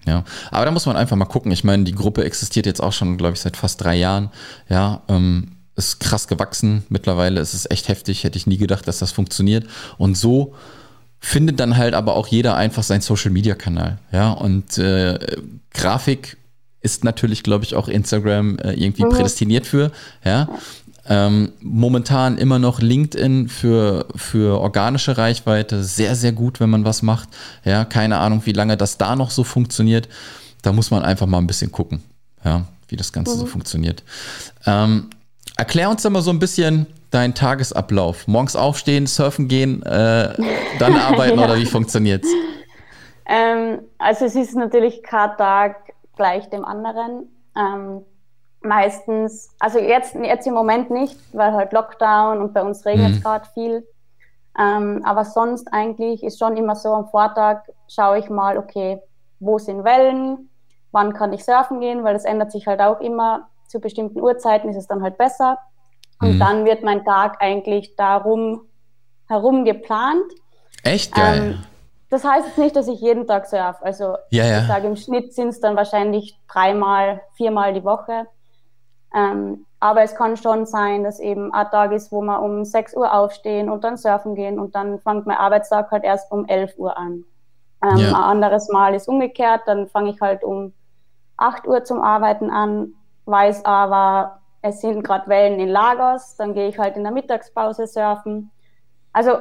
Ja, 0.05 0.25
aber 0.51 0.65
da 0.65 0.71
muss 0.73 0.87
man 0.87 0.97
einfach 0.97 1.17
mal 1.17 1.27
gucken. 1.27 1.53
Ich 1.53 1.63
meine, 1.63 1.85
die 1.85 1.95
Gruppe 1.95 2.25
existiert 2.25 2.67
jetzt 2.67 2.83
auch 2.83 2.93
schon, 2.93 3.17
glaube 3.19 3.35
ich, 3.35 3.41
seit 3.41 3.57
fast 3.57 3.81
drei 3.81 3.97
Jahren. 3.97 4.31
Ja, 4.69 5.03
ähm, 5.09 5.53
ist 5.77 6.01
krass 6.01 6.27
gewachsen. 6.27 6.85
Mittlerweile 6.89 7.41
ist 7.41 7.55
es 7.55 7.71
echt 7.71 7.89
heftig. 7.89 8.25
Hätte 8.25 8.37
ich 8.37 8.47
nie 8.47 8.59
gedacht, 8.59 8.87
dass 8.89 8.99
das 8.99 9.13
funktioniert. 9.13 9.67
Und 9.99 10.17
so 10.17 10.55
findet 11.21 11.61
dann 11.61 11.77
halt 11.77 11.95
aber 11.95 12.17
auch 12.17 12.27
jeder 12.27 12.57
einfach 12.57 12.83
seinen 12.83 13.01
Social 13.01 13.31
Media 13.31 13.55
Kanal. 13.55 13.99
Ja, 14.11 14.33
und 14.33 14.77
äh, 14.79 15.19
Grafik 15.71 16.37
ist 16.81 17.05
natürlich, 17.05 17.45
glaube 17.45 17.65
ich, 17.65 17.77
auch 17.77 17.87
Instagram 17.87 18.59
äh, 18.59 18.73
irgendwie 18.73 19.05
mhm. 19.05 19.11
prädestiniert 19.11 19.67
für. 19.67 19.93
Ja, 20.25 20.49
ähm, 21.09 21.53
momentan 21.61 22.38
immer 22.38 22.59
noch 22.59 22.81
LinkedIn 22.81 23.49
für, 23.49 24.07
für 24.15 24.61
organische 24.61 25.19
Reichweite. 25.19 25.83
Sehr, 25.83 26.15
sehr 26.15 26.33
gut, 26.33 26.61
wenn 26.61 26.71
man 26.71 26.85
was 26.85 27.03
macht. 27.03 27.29
Ja, 27.65 27.85
keine 27.85 28.19
Ahnung, 28.19 28.43
wie 28.45 28.53
lange 28.53 28.77
das 28.77 28.99
da 28.99 29.17
noch 29.17 29.31
so 29.31 29.43
funktioniert. 29.45 30.09
Da 30.62 30.73
muss 30.73 30.91
man 30.91 31.03
einfach 31.03 31.27
mal 31.27 31.38
ein 31.38 31.47
bisschen 31.47 31.73
gucken, 31.73 32.03
ja, 32.45 32.65
wie 32.88 32.97
das 32.97 33.12
Ganze 33.12 33.35
mhm. 33.35 33.41
so 33.41 33.47
funktioniert. 33.47 34.05
Ähm, 34.65 35.11
erklär 35.57 35.91
uns 35.91 36.03
doch 36.03 36.11
mal 36.11 36.23
so 36.23 36.31
ein 36.31 36.38
bisschen 36.38 36.87
deinen 37.11 37.35
Tagesablauf. 37.35 38.29
Morgens 38.29 38.55
aufstehen, 38.55 39.07
surfen 39.07 39.49
gehen, 39.49 39.83
äh, 39.83 40.35
dann 40.79 40.97
arbeiten 40.97 41.38
ja. 41.38 41.45
oder 41.45 41.57
wie 41.57 41.67
funktioniert's? 41.67 42.29
Ähm, 43.27 43.81
also 43.99 44.25
es 44.25 44.37
ist 44.37 44.55
natürlich 44.55 45.03
kein 45.03 45.37
Tag 45.37 45.77
gleich 46.17 46.49
dem 46.51 46.65
anderen. 46.65 47.29
Ähm, 47.57 48.03
meistens, 48.62 49.51
also 49.59 49.79
jetzt, 49.79 50.14
jetzt 50.14 50.46
im 50.46 50.55
Moment 50.55 50.90
nicht, 50.90 51.18
weil 51.33 51.53
halt 51.53 51.72
Lockdown 51.72 52.40
und 52.40 52.53
bei 52.53 52.62
uns 52.62 52.85
regnet 52.85 53.12
es 53.12 53.18
mhm. 53.18 53.22
gerade 53.22 53.48
viel. 53.55 53.87
Ähm, 54.59 55.03
aber 55.05 55.25
sonst 55.25 55.68
eigentlich 55.72 56.22
ist 56.22 56.38
schon 56.38 56.57
immer 56.57 56.77
so 56.77 56.90
am 56.90 57.09
Vortag 57.09 57.62
schaue 57.88 58.18
ich 58.18 58.29
mal, 58.29 58.59
okay, 58.59 59.01
wo 59.40 59.59
sind 59.59 59.85
Wellen, 59.85 60.51
wann 60.90 61.14
kann 61.14 61.33
ich 61.33 61.44
surfen 61.44 61.81
gehen, 61.81 62.05
weil 62.05 62.14
das 62.14 62.25
ändert 62.25 62.53
sich 62.53 62.66
halt 62.66 62.81
auch 62.81 63.01
immer. 63.01 63.48
Zu 63.66 63.81
bestimmten 63.81 64.20
Uhrzeiten 64.20 64.68
ist 64.68 64.77
es 64.77 64.87
dann 64.87 65.03
halt 65.03 65.16
besser. 65.16 65.59
Und 66.20 66.35
mhm. 66.35 66.38
dann 66.38 66.64
wird 66.64 66.83
mein 66.83 67.05
Tag 67.05 67.38
eigentlich 67.40 67.96
darum 67.96 68.62
herum 69.27 69.64
geplant. 69.64 70.25
Echt 70.85 71.14
geil. 71.14 71.55
Ähm, 71.55 71.64
das 72.11 72.25
heißt 72.25 72.46
jetzt 72.46 72.59
nicht, 72.59 72.77
dass 72.77 72.88
ich 72.88 73.01
jeden 73.01 73.27
Tag 73.27 73.46
surfe. 73.46 73.83
Also 73.83 74.16
ja, 74.29 74.44
ja. 74.44 74.61
ich 74.61 74.66
sage, 74.66 74.87
im 74.87 74.96
Schnitt 74.96 75.33
sind 75.33 75.48
es 75.48 75.61
dann 75.61 75.77
wahrscheinlich 75.77 76.38
dreimal, 76.46 77.22
viermal 77.35 77.72
die 77.72 77.85
Woche. 77.85 78.27
Ähm, 79.14 79.66
aber 79.81 80.03
es 80.03 80.14
kann 80.14 80.37
schon 80.37 80.64
sein, 80.64 81.05
dass 81.05 81.18
eben 81.18 81.53
ein 81.53 81.70
Tag 81.70 81.92
ist, 81.92 82.12
wo 82.12 82.22
wir 82.22 82.40
um 82.40 82.64
6 82.64 82.96
Uhr 82.96 83.12
aufstehen 83.12 83.68
und 83.68 83.85
dann 83.85 83.96
surfen 83.96 84.35
gehen 84.35 84.59
und 84.59 84.75
dann 84.75 85.01
fängt 85.01 85.27
mein 85.27 85.37
Arbeitstag 85.37 85.90
halt 85.90 86.05
erst 86.05 86.31
um 86.31 86.46
11 86.46 86.79
Uhr 86.79 86.96
an. 86.96 87.25
Ähm, 87.83 87.96
ja. 87.96 88.09
Ein 88.09 88.14
anderes 88.14 88.68
Mal 88.68 88.94
ist 88.94 89.09
umgekehrt, 89.09 89.62
dann 89.66 89.88
fange 89.88 90.11
ich 90.11 90.20
halt 90.20 90.44
um 90.44 90.72
8 91.37 91.66
Uhr 91.66 91.85
zum 91.85 92.01
Arbeiten 92.01 92.51
an, 92.51 92.94
weiß 93.25 93.64
aber, 93.64 94.38
es 94.62 94.81
sind 94.81 95.03
gerade 95.03 95.29
Wellen 95.29 95.59
in 95.59 95.68
Lagos, 95.68 96.37
dann 96.37 96.55
gehe 96.55 96.68
ich 96.68 96.79
halt 96.79 96.96
in 96.96 97.03
der 97.03 97.12
Mittagspause 97.12 97.87
surfen. 97.88 98.51
Also 99.12 99.33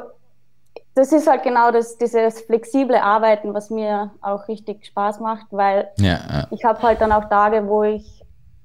das 0.95 1.13
ist 1.13 1.27
halt 1.27 1.43
genau 1.43 1.71
das, 1.71 1.97
dieses 1.97 2.41
flexible 2.41 2.97
Arbeiten, 2.97 3.53
was 3.53 3.69
mir 3.69 4.11
auch 4.21 4.47
richtig 4.47 4.85
Spaß 4.85 5.19
macht, 5.19 5.45
weil 5.51 5.89
ja, 5.97 6.19
ja. 6.29 6.47
ich 6.49 6.65
habe 6.65 6.81
halt 6.81 6.99
dann 6.99 7.11
auch 7.11 7.29
Tage, 7.29 7.67
wo 7.67 7.83
ich 7.83 8.20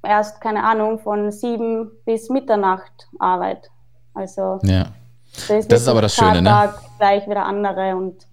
erst, 0.07 0.41
keine 0.41 0.65
Ahnung, 0.65 0.99
von 0.99 1.31
sieben 1.31 1.91
bis 2.05 2.29
Mitternacht 2.29 3.09
Arbeit. 3.19 3.71
Also 4.15 4.59
ja. 4.63 4.87
das 5.35 5.51
ist, 5.51 5.73
das 5.73 5.83
ist 5.83 5.89
aber 5.89 6.03
das 6.03 6.15
Schöne, 6.15 6.43
ne? 6.43 6.75
gleich 6.99 7.29
wieder 7.29 7.45
andere 7.45 7.97
und 7.97 8.27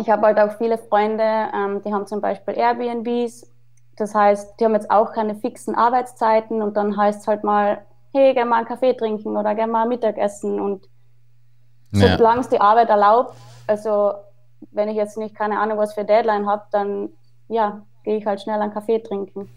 ich 0.00 0.08
habe 0.08 0.26
halt 0.26 0.38
auch 0.38 0.56
viele 0.58 0.78
Freunde, 0.78 1.48
ähm, 1.54 1.82
die 1.84 1.92
haben 1.92 2.06
zum 2.06 2.20
Beispiel 2.20 2.54
Airbnbs. 2.54 3.50
Das 3.96 4.14
heißt, 4.14 4.60
die 4.60 4.64
haben 4.64 4.74
jetzt 4.74 4.90
auch 4.90 5.12
keine 5.12 5.34
fixen 5.34 5.74
Arbeitszeiten 5.74 6.62
und 6.62 6.76
dann 6.76 6.96
heißt 6.96 7.22
es 7.22 7.26
halt 7.26 7.42
mal, 7.42 7.84
hey, 8.12 8.32
geh 8.32 8.44
mal 8.44 8.58
einen 8.58 8.66
Kaffee 8.66 8.94
trinken 8.94 9.36
oder 9.36 9.56
geh 9.56 9.66
mal 9.66 9.88
Mittagessen 9.88 10.60
und 10.60 10.86
ja. 11.90 12.16
solange 12.16 12.40
es 12.40 12.48
die 12.48 12.60
Arbeit 12.60 12.90
erlaubt, 12.90 13.34
also 13.66 14.12
wenn 14.70 14.88
ich 14.88 14.96
jetzt 14.96 15.18
nicht 15.18 15.34
keine 15.34 15.58
Ahnung 15.58 15.78
was 15.78 15.94
für 15.94 16.04
Deadline 16.04 16.46
habe, 16.46 16.62
dann 16.70 17.10
ja, 17.48 17.82
gehe 18.04 18.16
ich 18.16 18.26
halt 18.26 18.40
schnell 18.40 18.60
einen 18.60 18.72
Kaffee 18.72 19.00
trinken. 19.00 19.48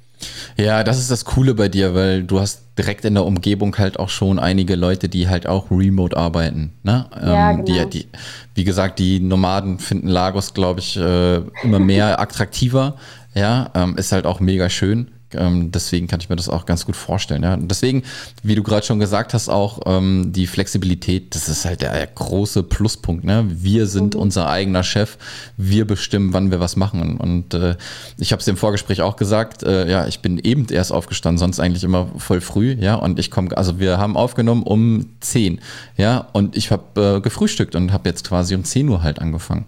Ja, 0.58 0.84
das 0.84 1.00
ist 1.00 1.10
das 1.12 1.26
Coole 1.26 1.54
bei 1.54 1.70
dir, 1.70 1.96
weil 1.96 2.24
du 2.24 2.40
hast 2.40 2.64
direkt 2.78 3.06
in 3.06 3.14
der 3.14 3.26
Umgebung 3.26 3.78
halt 3.78 4.00
auch 4.00 4.10
schon 4.10 4.40
einige 4.40 4.76
Leute, 4.76 5.10
die 5.10 5.28
halt 5.28 5.48
auch 5.48 5.72
remote 5.72 6.16
arbeiten. 6.16 6.74
Ne? 6.84 7.06
Ja, 7.16 7.52
ähm, 7.52 7.66
genau. 7.66 7.86
die, 7.86 8.02
die, 8.02 8.08
wie 8.56 8.64
gesagt, 8.64 9.00
die 9.00 9.20
Nomaden 9.20 9.80
finden 9.80 10.08
Lagos, 10.08 10.54
glaube 10.54 10.80
ich, 10.80 10.98
äh, 10.98 11.38
immer 11.64 11.80
mehr 11.80 12.20
attraktiver. 12.20 12.96
Ja, 13.34 13.72
ähm, 13.76 13.96
ist 13.98 14.12
halt 14.12 14.26
auch 14.26 14.40
mega 14.40 14.70
schön. 14.70 15.12
Ähm, 15.36 15.72
deswegen 15.72 16.08
kann 16.08 16.20
ich 16.20 16.30
mir 16.30 16.36
das 16.36 16.50
auch 16.50 16.66
ganz 16.66 16.86
gut 16.86 16.96
vorstellen. 16.96 17.44
Ja. 17.44 17.54
Und 17.54 17.70
deswegen, 17.70 18.04
wie 18.44 18.56
du 18.56 18.64
gerade 18.64 18.86
schon 18.86 19.00
gesagt 19.00 19.34
hast, 19.34 19.50
auch 19.50 19.80
ähm, 19.86 20.32
die 20.34 20.48
Flexibilität, 20.48 21.36
das 21.36 21.50
ist 21.50 21.66
halt 21.66 21.82
der 21.82 22.08
große 22.08 22.64
Pluspunkt. 22.64 23.24
Ne? 23.24 23.46
Wir 23.48 23.88
sind 23.88 24.16
mhm. 24.16 24.22
unser 24.22 24.50
eigener 24.50 24.84
Chef, 24.84 25.18
wir 25.58 25.86
bestimmen, 25.86 26.34
wann 26.34 26.52
wir 26.52 26.60
was 26.60 26.76
machen. 26.76 27.18
Und 27.18 27.54
äh, 27.54 27.76
ich 28.18 28.32
habe 28.32 28.42
es 28.42 28.48
im 28.48 28.58
Vorgespräch 28.58 29.02
auch 29.02 29.16
gesagt, 29.16 29.64
äh, 29.64 29.90
ja, 29.90 30.08
ich 30.08 30.22
bin 30.22 30.38
eben 30.40 30.68
erst 30.70 30.92
aufgestanden, 30.92 31.38
sonst 31.38 31.60
eigentlich 31.60 31.84
immer 31.84 32.08
voll 32.18 32.42
früh, 32.42 32.74
ja. 32.80 32.96
Und 32.96 33.20
ich 33.20 33.32
komme, 33.32 33.56
also 33.58 33.80
wir 33.80 33.98
haben 33.98 34.18
aufgenommen 34.18 34.64
um 34.64 35.10
10, 35.20 35.60
ja, 35.98 36.28
und 36.34 36.56
ich 36.56 36.72
habe 36.72 37.18
äh, 37.18 37.22
gefrühstückt 37.22 37.76
und 37.76 37.92
habe 37.94 38.10
jetzt 38.10 38.28
quasi 38.28 38.56
um 38.56 38.64
10 38.64 38.90
Uhr 38.90 39.04
halt 39.04 39.20
angefangen. 39.20 39.66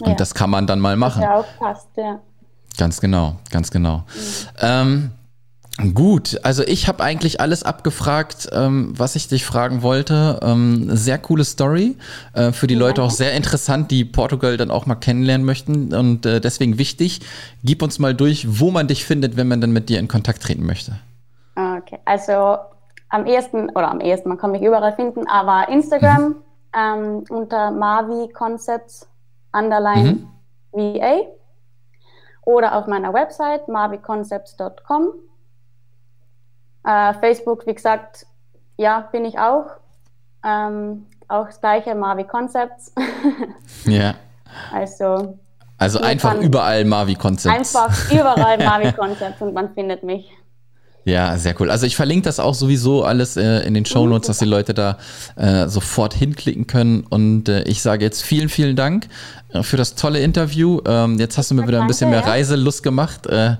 Und 0.00 0.10
ja. 0.10 0.14
das 0.14 0.34
kann 0.34 0.50
man 0.50 0.66
dann 0.66 0.80
mal 0.80 0.96
machen. 0.96 1.22
Ja, 1.22 1.40
auch 1.40 1.58
passt, 1.58 1.88
ja. 1.96 2.20
Ganz 2.80 2.98
genau, 2.98 3.36
ganz 3.50 3.70
genau. 3.70 3.98
Mhm. 3.98 4.02
Ähm, 4.60 5.10
Gut, 5.94 6.38
also 6.42 6.62
ich 6.62 6.88
habe 6.88 7.02
eigentlich 7.02 7.40
alles 7.40 7.62
abgefragt, 7.62 8.50
ähm, 8.52 8.92
was 8.96 9.16
ich 9.16 9.28
dich 9.28 9.46
fragen 9.46 9.82
wollte. 9.82 10.38
Ähm, 10.42 10.94
sehr 10.94 11.16
coole 11.16 11.44
Story, 11.44 11.96
äh, 12.34 12.52
für 12.52 12.66
die 12.66 12.74
Leute 12.74 13.02
auch 13.02 13.10
sehr 13.10 13.32
interessant, 13.32 13.90
die 13.90 14.04
Portugal 14.04 14.58
dann 14.58 14.70
auch 14.70 14.84
mal 14.84 14.96
kennenlernen 14.96 15.46
möchten 15.46 15.94
und 15.94 16.26
äh, 16.26 16.40
deswegen 16.40 16.76
wichtig. 16.76 17.20
Gib 17.64 17.82
uns 17.82 17.98
mal 17.98 18.14
durch, 18.14 18.60
wo 18.60 18.70
man 18.70 18.88
dich 18.88 19.06
findet, 19.06 19.38
wenn 19.38 19.48
man 19.48 19.62
dann 19.62 19.72
mit 19.72 19.88
dir 19.88 20.00
in 20.00 20.08
Kontakt 20.08 20.42
treten 20.42 20.66
möchte. 20.66 20.96
Okay, 21.56 21.98
also 22.04 22.58
am 23.08 23.24
ehesten, 23.24 23.70
oder 23.70 23.90
am 23.90 24.00
ehesten, 24.00 24.28
man 24.28 24.36
kann 24.36 24.52
mich 24.52 24.62
überall 24.62 24.94
finden, 24.94 25.26
aber 25.28 25.70
Instagram 25.70 26.22
mhm. 26.22 26.34
ähm, 26.76 27.24
unter 27.30 27.70
Mavi 27.70 28.30
Concepts 28.34 29.08
Underline 29.52 30.26
mhm. 30.74 30.98
VA 30.98 31.39
oder 32.50 32.76
auf 32.76 32.86
meiner 32.86 33.12
Website 33.12 33.68
maviconcepts.com. 33.68 35.12
Äh, 36.84 37.14
Facebook, 37.14 37.66
wie 37.66 37.74
gesagt, 37.74 38.26
ja, 38.76 39.08
bin 39.12 39.24
ich 39.24 39.38
auch. 39.38 39.66
Ähm, 40.44 41.06
auch 41.28 41.46
das 41.46 41.60
gleiche, 41.60 41.94
Mavi 41.94 42.24
Concepts. 42.24 42.92
ja. 43.84 44.14
Also. 44.72 45.38
Also 45.78 46.00
einfach 46.00 46.34
überall 46.34 46.84
Mavi 46.84 47.14
Concepts. 47.14 47.54
Einfach 47.54 48.10
überall 48.12 48.58
Mavi 48.64 48.92
Concepts 48.92 49.40
und 49.40 49.54
man 49.54 49.72
findet 49.74 50.02
mich. 50.02 50.30
Ja, 51.04 51.36
sehr 51.38 51.58
cool. 51.60 51.70
Also 51.70 51.86
ich 51.86 51.96
verlinke 51.96 52.24
das 52.24 52.38
auch 52.38 52.54
sowieso 52.54 53.04
alles 53.04 53.36
äh, 53.36 53.60
in 53.60 53.74
den 53.74 53.86
Show 53.86 54.06
Notes, 54.06 54.26
dass 54.26 54.38
die 54.38 54.44
Leute 54.44 54.74
da 54.74 54.98
äh, 55.36 55.66
sofort 55.66 56.14
hinklicken 56.14 56.66
können. 56.66 57.04
Und 57.08 57.48
äh, 57.48 57.62
ich 57.62 57.80
sage 57.80 58.04
jetzt 58.04 58.22
vielen, 58.22 58.48
vielen 58.48 58.76
Dank 58.76 59.08
äh, 59.52 59.62
für 59.62 59.76
das 59.76 59.94
tolle 59.94 60.20
Interview. 60.20 60.80
Ähm, 60.86 61.18
jetzt 61.18 61.38
hast 61.38 61.50
du 61.50 61.54
mir 61.54 61.66
wieder 61.66 61.80
ein 61.80 61.86
bisschen 61.86 62.10
mehr 62.10 62.26
Reiselust 62.26 62.82
gemacht. 62.82 63.26
Äh, 63.26 63.56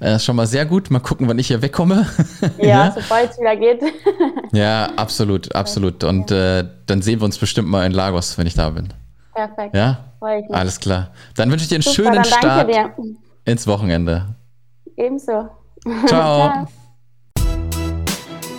äh, 0.00 0.18
schon 0.18 0.36
mal 0.36 0.46
sehr 0.46 0.66
gut. 0.66 0.90
Mal 0.90 1.00
gucken, 1.00 1.28
wann 1.28 1.38
ich 1.38 1.48
hier 1.48 1.62
wegkomme. 1.62 2.06
Ja, 2.58 2.68
ja. 2.68 2.96
sobald 2.96 3.30
es 3.30 3.38
wieder 3.38 3.56
geht. 3.56 3.80
ja, 4.52 4.90
absolut, 4.96 5.54
absolut. 5.54 6.04
Und 6.04 6.30
dann 6.30 7.02
sehen 7.02 7.20
wir 7.20 7.24
uns 7.24 7.38
bestimmt 7.38 7.68
mal 7.68 7.86
in 7.86 7.92
Lagos, 7.92 8.36
wenn 8.36 8.46
ich 8.46 8.54
da 8.54 8.70
bin. 8.70 8.88
Perfekt. 9.34 9.74
Ja, 9.74 10.04
alles 10.50 10.78
klar. 10.78 11.10
Dann 11.36 11.50
wünsche 11.50 11.64
ich 11.64 11.68
dir 11.68 11.76
einen 11.76 11.82
Super, 11.82 12.12
schönen 12.12 12.24
Start 12.24 12.70
ins 13.44 13.66
Wochenende. 13.66 14.34
Ebenso. 14.96 15.48
Ciao. 16.06 16.06
Ciao. 16.06 16.68